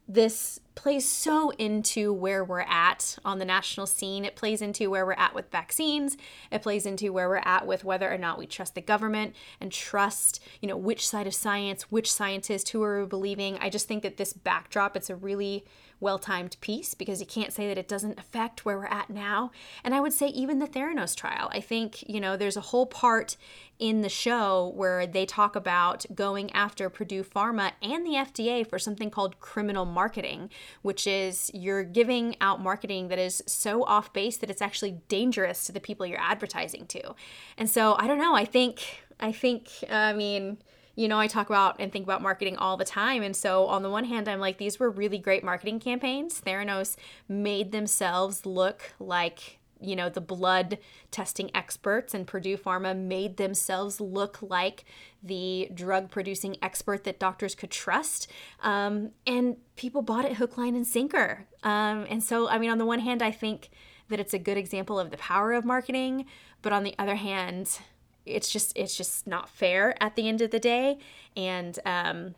this 0.08 0.60
plays 0.76 1.08
so 1.08 1.50
into 1.52 2.14
where 2.14 2.44
we're 2.44 2.60
at 2.60 3.18
on 3.26 3.40
the 3.40 3.46
national 3.46 3.88
scene. 3.88 4.24
It 4.24 4.36
plays 4.36 4.62
into 4.62 4.90
where 4.90 5.06
we're 5.06 5.14
at 5.14 5.34
with 5.34 5.50
vaccines. 5.52 6.16
It 6.52 6.62
plays 6.62 6.86
into 6.86 7.12
where 7.12 7.28
we're 7.28 7.38
at 7.38 7.66
with 7.66 7.84
whether 7.84 8.12
or 8.12 8.18
not 8.18 8.38
we 8.38 8.46
trust 8.46 8.76
the 8.76 8.82
government 8.82 9.36
and 9.60 9.72
trust, 9.72 10.44
you 10.62 10.68
know, 10.68 10.78
which 10.78 11.08
side 11.08 11.28
of 11.28 11.34
science, 11.34 11.92
which 11.92 12.12
scientist, 12.12 12.70
who 12.70 12.84
are 12.84 13.06
believing. 13.06 13.58
I 13.60 13.70
just 13.70 13.88
think 13.88 14.04
that 14.04 14.18
this 14.18 14.34
backdrop, 14.34 14.96
it's 14.96 15.10
a 15.10 15.16
really 15.16 15.66
well 16.00 16.20
timed 16.20 16.58
piece 16.62 16.94
because 16.94 17.20
you 17.20 17.26
can't 17.26 17.54
say 17.54 17.68
that 17.68 17.78
it 17.78 17.88
doesn't 17.88 18.20
affect 18.20 18.66
where 18.66 18.78
we're 18.78 18.86
at 18.86 19.10
now. 19.10 19.52
And 19.84 19.94
I 19.94 20.02
would 20.02 20.14
say 20.14 20.28
even 20.28 20.60
the 20.60 20.68
Theranos 20.68 21.16
trial. 21.16 21.50
I 21.52 21.62
think, 21.62 22.08
you 22.08 22.20
know, 22.20 22.36
there's 22.38 22.58
a 22.58 22.62
whole 22.62 22.86
part 22.86 23.38
in 23.78 24.02
the 24.02 24.10
show 24.10 24.72
where 24.76 25.06
they 25.06 25.26
talk 25.26 25.56
about 25.56 26.06
going 26.14 26.52
after 26.54 26.90
Purdue 26.90 27.24
Pharma 27.24 27.74
and 27.82 28.06
the 28.06 28.12
FDA 28.12 28.68
for 28.68 28.80
something 28.80 29.10
called 29.10 29.40
criminal 29.40 29.86
marketing, 29.86 30.50
which 30.82 31.06
is 31.06 31.52
you're 31.54 31.84
giving 31.84 32.36
out 32.40 32.62
marketing 32.62 33.10
that 33.10 33.20
is 33.20 33.44
so 33.46 33.84
off 33.84 34.14
base 34.14 34.38
that 34.38 34.50
it's 34.50 34.62
actually 34.62 35.02
dangerous 35.08 35.66
to 35.66 35.72
the 35.72 35.82
people 35.82 36.06
you're 36.06 36.20
advertising 36.20 36.86
to. 36.88 37.16
And 37.58 37.70
so 37.70 37.96
I 37.98 38.08
don't 38.08 38.20
know, 38.20 38.36
I 38.36 38.46
think 38.46 39.04
I 39.20 39.32
think 39.32 39.70
I 39.90 40.14
mean 40.14 40.58
you 40.96 41.08
know, 41.08 41.20
I 41.20 41.28
talk 41.28 41.50
about 41.50 41.76
and 41.80 41.92
think 41.92 42.06
about 42.06 42.22
marketing 42.22 42.56
all 42.58 42.78
the 42.78 42.86
time. 42.86 43.22
And 43.22 43.36
so, 43.36 43.66
on 43.68 43.84
the 43.84 43.90
one 43.90 44.06
hand, 44.06 44.28
I'm 44.28 44.40
like, 44.40 44.58
these 44.58 44.80
were 44.80 44.90
really 44.90 45.18
great 45.18 45.44
marketing 45.44 45.80
campaigns. 45.80 46.42
Theranos 46.42 46.96
made 47.28 47.72
themselves 47.72 48.46
look 48.46 48.94
like, 48.98 49.60
you 49.82 49.96
know, 49.96 50.08
the 50.08 50.22
blood 50.22 50.78
testing 51.12 51.52
experts, 51.54 52.14
and 52.14 52.26
Purdue 52.26 52.58
Pharma 52.58 52.98
made 52.98 53.36
themselves 53.36 54.00
look 54.00 54.42
like 54.42 54.86
the 55.22 55.70
drug 55.74 56.10
producing 56.10 56.56
expert 56.62 57.04
that 57.04 57.20
doctors 57.20 57.56
could 57.56 57.72
trust. 57.72 58.32
Um, 58.64 59.12
and 59.28 59.58
people 59.76 60.02
bought 60.02 60.26
it 60.26 60.34
hook, 60.38 60.58
line, 60.58 60.76
and 60.76 60.88
sinker. 60.88 61.46
Um, 61.64 62.06
and 62.10 62.24
so, 62.24 62.48
I 62.48 62.58
mean, 62.58 62.70
on 62.70 62.78
the 62.78 62.86
one 62.86 63.00
hand, 63.00 63.22
I 63.22 63.32
think 63.32 63.70
that 64.08 64.20
it's 64.20 64.34
a 64.34 64.40
good 64.40 64.58
example 64.58 65.00
of 65.00 65.12
the 65.12 65.18
power 65.18 65.54
of 65.54 65.66
marketing. 65.66 66.26
But 66.62 66.72
on 66.74 66.84
the 66.84 66.96
other 66.98 67.16
hand, 67.16 67.80
it's 68.26 68.50
just 68.50 68.74
it's 68.76 68.96
just 68.96 69.28
not 69.28 69.50
fair 69.50 70.02
at 70.02 70.16
the 70.16 70.28
end 70.28 70.42
of 70.42 70.52
the 70.52 70.60
day. 70.60 70.98
And 71.36 71.78
um, 71.86 72.36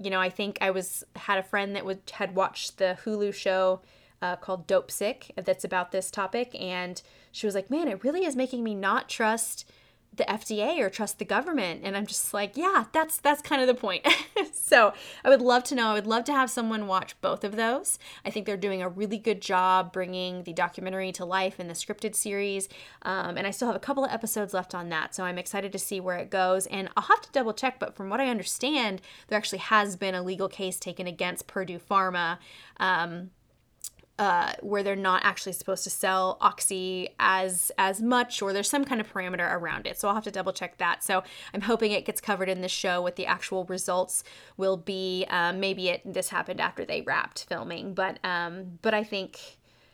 you 0.00 0.10
know 0.10 0.20
i 0.20 0.30
think 0.30 0.58
i 0.60 0.70
was 0.70 1.04
had 1.16 1.38
a 1.38 1.42
friend 1.42 1.74
that 1.74 1.84
would 1.84 2.00
had 2.12 2.34
watched 2.34 2.78
the 2.78 2.96
hulu 3.04 3.34
show 3.34 3.80
uh, 4.20 4.34
called 4.34 4.66
Dopesick 4.66 5.30
that's 5.44 5.62
about 5.62 5.92
this 5.92 6.10
topic. 6.10 6.52
And 6.60 7.00
she 7.30 7.46
was 7.46 7.54
like 7.54 7.70
man 7.70 7.88
it 7.88 8.02
really 8.02 8.24
is 8.24 8.36
making 8.36 8.64
me 8.64 8.74
not 8.74 9.08
trust 9.08 9.70
the 10.14 10.24
FDA 10.24 10.78
or 10.80 10.90
trust 10.90 11.18
the 11.18 11.24
government. 11.24 11.82
And 11.84 11.96
I'm 11.96 12.06
just 12.06 12.34
like, 12.34 12.56
yeah, 12.56 12.84
that's 12.92 13.18
that's 13.18 13.40
kind 13.40 13.60
of 13.60 13.68
the 13.68 13.74
point. 13.74 14.06
so 14.52 14.92
I 15.24 15.28
would 15.28 15.40
love 15.40 15.64
to 15.64 15.74
know. 15.74 15.88
I 15.88 15.94
would 15.94 16.06
love 16.06 16.24
to 16.24 16.32
have 16.32 16.50
someone 16.50 16.86
watch 16.86 17.18
both 17.20 17.44
of 17.44 17.56
those. 17.56 17.98
I 18.24 18.30
think 18.30 18.44
they're 18.44 18.56
doing 18.56 18.82
a 18.82 18.88
really 18.88 19.18
good 19.18 19.40
job 19.40 19.92
bringing 19.92 20.42
the 20.42 20.52
documentary 20.52 21.12
to 21.12 21.24
life 21.24 21.60
in 21.60 21.68
the 21.68 21.74
scripted 21.74 22.14
series. 22.14 22.68
Um, 23.02 23.36
and 23.36 23.46
I 23.46 23.50
still 23.50 23.68
have 23.68 23.76
a 23.76 23.80
couple 23.80 24.04
of 24.04 24.10
episodes 24.10 24.52
left 24.52 24.74
on 24.74 24.88
that. 24.90 25.14
So 25.14 25.24
I'm 25.24 25.38
excited 25.38 25.72
to 25.72 25.78
see 25.78 26.00
where 26.00 26.16
it 26.18 26.30
goes. 26.30 26.66
And 26.66 26.88
I'll 26.96 27.04
have 27.04 27.22
to 27.22 27.32
double 27.32 27.54
check, 27.54 27.78
but 27.78 27.94
from 27.94 28.10
what 28.10 28.20
I 28.20 28.28
understand, 28.28 29.00
there 29.28 29.38
actually 29.38 29.58
has 29.58 29.96
been 29.96 30.14
a 30.14 30.22
legal 30.22 30.48
case 30.48 30.78
taken 30.78 31.06
against 31.06 31.46
Purdue 31.46 31.78
Pharma. 31.78 32.38
Um, 32.78 33.30
uh, 34.18 34.52
where 34.60 34.82
they're 34.82 34.96
not 34.96 35.24
actually 35.24 35.52
supposed 35.52 35.84
to 35.84 35.90
sell 35.90 36.38
oxy 36.40 37.08
as 37.20 37.70
as 37.78 38.02
much 38.02 38.42
or 38.42 38.52
there's 38.52 38.68
some 38.68 38.84
kind 38.84 39.00
of 39.00 39.12
parameter 39.12 39.52
around 39.52 39.86
it. 39.86 39.98
So 39.98 40.08
i'll 40.08 40.14
have 40.14 40.24
to 40.24 40.30
double 40.30 40.52
check 40.52 40.78
that. 40.78 41.04
So 41.04 41.22
i'm 41.54 41.60
hoping 41.60 41.92
it 41.92 42.04
gets 42.04 42.20
covered 42.20 42.48
in 42.48 42.60
the 42.60 42.68
show 42.68 43.00
what 43.00 43.16
the 43.16 43.26
actual 43.26 43.64
results 43.66 44.24
will 44.56 44.76
be. 44.76 45.24
Um, 45.30 45.60
maybe 45.60 45.88
it 45.88 46.02
this 46.04 46.28
happened 46.30 46.60
after 46.60 46.84
they 46.84 47.02
wrapped 47.02 47.44
filming. 47.48 47.94
But 47.94 48.18
um, 48.24 48.78
but 48.82 48.94
i 48.94 49.04
think 49.04 49.38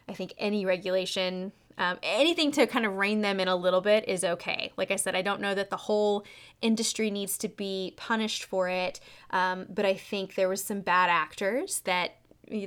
i 0.08 0.14
think 0.14 0.32
any 0.38 0.64
regulation 0.64 1.52
um, 1.76 1.98
anything 2.02 2.52
to 2.52 2.66
kind 2.66 2.86
of 2.86 2.96
rein 2.96 3.20
them 3.20 3.40
in 3.40 3.48
a 3.48 3.56
little 3.56 3.80
bit 3.80 4.08
is 4.08 4.22
okay. 4.22 4.72
Like 4.76 4.92
I 4.92 4.96
said, 4.96 5.16
I 5.16 5.22
don't 5.22 5.40
know 5.40 5.54
that 5.54 5.70
the 5.70 5.76
whole 5.76 6.24
industry 6.62 7.10
needs 7.10 7.36
to 7.38 7.48
be 7.48 7.94
punished 7.96 8.44
for 8.44 8.68
it, 8.68 9.00
um, 9.30 9.66
but 9.68 9.84
I 9.84 9.94
think 9.94 10.36
there 10.36 10.48
was 10.48 10.62
some 10.62 10.82
bad 10.82 11.10
actors 11.10 11.80
that 11.80 12.18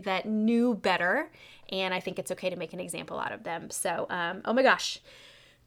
that 0.03 0.25
knew 0.25 0.73
better 0.75 1.31
and 1.69 1.93
i 1.93 1.99
think 1.99 2.19
it's 2.19 2.31
okay 2.31 2.49
to 2.49 2.55
make 2.55 2.73
an 2.73 2.79
example 2.79 3.19
out 3.19 3.31
of 3.31 3.43
them 3.43 3.69
so 3.69 4.05
um, 4.09 4.41
oh 4.45 4.53
my 4.53 4.63
gosh 4.63 4.99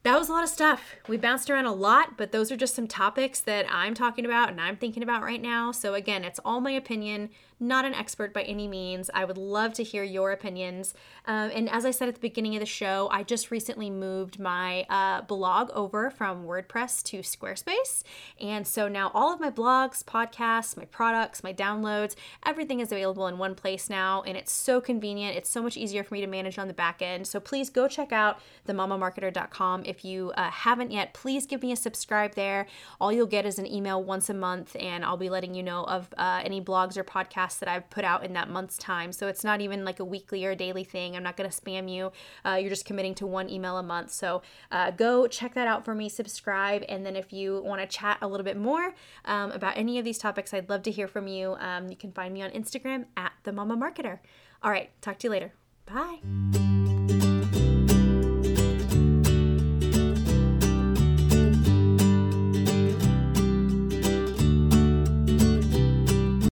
that 0.02 0.18
was 0.18 0.30
a 0.30 0.32
lot 0.32 0.42
of 0.42 0.48
stuff. 0.48 0.96
We 1.08 1.18
bounced 1.18 1.50
around 1.50 1.66
a 1.66 1.74
lot, 1.74 2.16
but 2.16 2.32
those 2.32 2.50
are 2.50 2.56
just 2.56 2.74
some 2.74 2.86
topics 2.86 3.40
that 3.40 3.66
I'm 3.70 3.92
talking 3.92 4.24
about 4.24 4.48
and 4.48 4.58
I'm 4.60 4.76
thinking 4.76 5.02
about 5.02 5.22
right 5.22 5.42
now. 5.42 5.72
So, 5.72 5.92
again, 5.92 6.24
it's 6.24 6.40
all 6.42 6.60
my 6.60 6.70
opinion 6.70 7.28
not 7.60 7.84
an 7.84 7.94
expert 7.94 8.32
by 8.32 8.42
any 8.42 8.66
means. 8.66 9.10
I 9.12 9.24
would 9.26 9.36
love 9.36 9.74
to 9.74 9.84
hear 9.84 10.02
your 10.02 10.32
opinions. 10.32 10.94
Um, 11.26 11.50
and 11.54 11.68
as 11.68 11.84
I 11.84 11.90
said 11.90 12.08
at 12.08 12.14
the 12.14 12.20
beginning 12.20 12.56
of 12.56 12.60
the 12.60 12.66
show, 12.66 13.08
I 13.12 13.22
just 13.22 13.50
recently 13.50 13.90
moved 13.90 14.38
my 14.38 14.86
uh, 14.88 15.20
blog 15.22 15.70
over 15.72 16.10
from 16.10 16.44
WordPress 16.44 17.02
to 17.04 17.18
Squarespace. 17.18 18.02
And 18.40 18.66
so 18.66 18.88
now 18.88 19.10
all 19.12 19.32
of 19.32 19.40
my 19.40 19.50
blogs, 19.50 20.02
podcasts, 20.02 20.76
my 20.76 20.86
products, 20.86 21.44
my 21.44 21.52
downloads, 21.52 22.14
everything 22.46 22.80
is 22.80 22.90
available 22.90 23.26
in 23.26 23.36
one 23.36 23.54
place 23.54 23.90
now. 23.90 24.22
And 24.22 24.36
it's 24.38 24.52
so 24.52 24.80
convenient. 24.80 25.36
It's 25.36 25.50
so 25.50 25.62
much 25.62 25.76
easier 25.76 26.02
for 26.02 26.14
me 26.14 26.22
to 26.22 26.26
manage 26.26 26.58
on 26.58 26.66
the 26.66 26.74
back 26.74 27.02
end. 27.02 27.26
So 27.26 27.40
please 27.40 27.68
go 27.68 27.88
check 27.88 28.10
out 28.10 28.40
themamamarketer.com. 28.66 29.82
If 29.84 30.04
you 30.04 30.32
uh, 30.36 30.50
haven't 30.50 30.92
yet, 30.92 31.12
please 31.12 31.46
give 31.46 31.62
me 31.62 31.72
a 31.72 31.76
subscribe 31.76 32.34
there. 32.34 32.66
All 33.00 33.12
you'll 33.12 33.26
get 33.26 33.44
is 33.44 33.58
an 33.58 33.66
email 33.66 34.02
once 34.02 34.30
a 34.30 34.34
month, 34.34 34.76
and 34.78 35.04
I'll 35.04 35.16
be 35.16 35.28
letting 35.28 35.54
you 35.54 35.62
know 35.62 35.84
of 35.84 36.08
uh, 36.16 36.40
any 36.42 36.60
blogs 36.60 36.96
or 36.96 37.04
podcasts 37.04 37.49
podcasts 37.50 37.58
that 37.60 37.68
I've 37.68 37.88
put 37.90 38.04
out 38.04 38.24
in 38.24 38.32
that 38.34 38.48
month's 38.48 38.76
time. 38.76 39.12
So 39.12 39.28
it's 39.28 39.44
not 39.44 39.60
even 39.60 39.84
like 39.84 40.00
a 40.00 40.04
weekly 40.04 40.44
or 40.44 40.54
daily 40.54 40.84
thing. 40.84 41.16
I'm 41.16 41.22
not 41.22 41.36
going 41.36 41.48
to 41.48 41.56
spam 41.60 41.92
you. 41.92 42.12
Uh, 42.44 42.54
you're 42.54 42.70
just 42.70 42.84
committing 42.84 43.14
to 43.16 43.26
one 43.26 43.48
email 43.48 43.76
a 43.78 43.82
month. 43.82 44.12
So 44.12 44.42
uh, 44.70 44.90
go 44.90 45.26
check 45.26 45.54
that 45.54 45.66
out 45.66 45.84
for 45.84 45.94
me, 45.94 46.08
subscribe. 46.08 46.84
And 46.88 47.04
then 47.04 47.16
if 47.16 47.32
you 47.32 47.62
want 47.64 47.80
to 47.80 47.86
chat 47.86 48.18
a 48.22 48.28
little 48.28 48.44
bit 48.44 48.56
more 48.56 48.94
um, 49.24 49.52
about 49.52 49.76
any 49.76 49.98
of 49.98 50.04
these 50.04 50.18
topics, 50.18 50.54
I'd 50.54 50.68
love 50.68 50.82
to 50.84 50.90
hear 50.90 51.08
from 51.08 51.26
you. 51.26 51.56
Um, 51.58 51.88
you 51.88 51.96
can 51.96 52.12
find 52.12 52.32
me 52.32 52.42
on 52.42 52.50
Instagram 52.50 53.06
at 53.16 53.32
the 53.44 53.52
Mama 53.52 53.76
Marketer. 53.76 54.18
All 54.62 54.70
right, 54.70 54.90
talk 55.00 55.18
to 55.20 55.26
you 55.26 55.30
later. 55.30 55.52
Bye. 55.86 56.89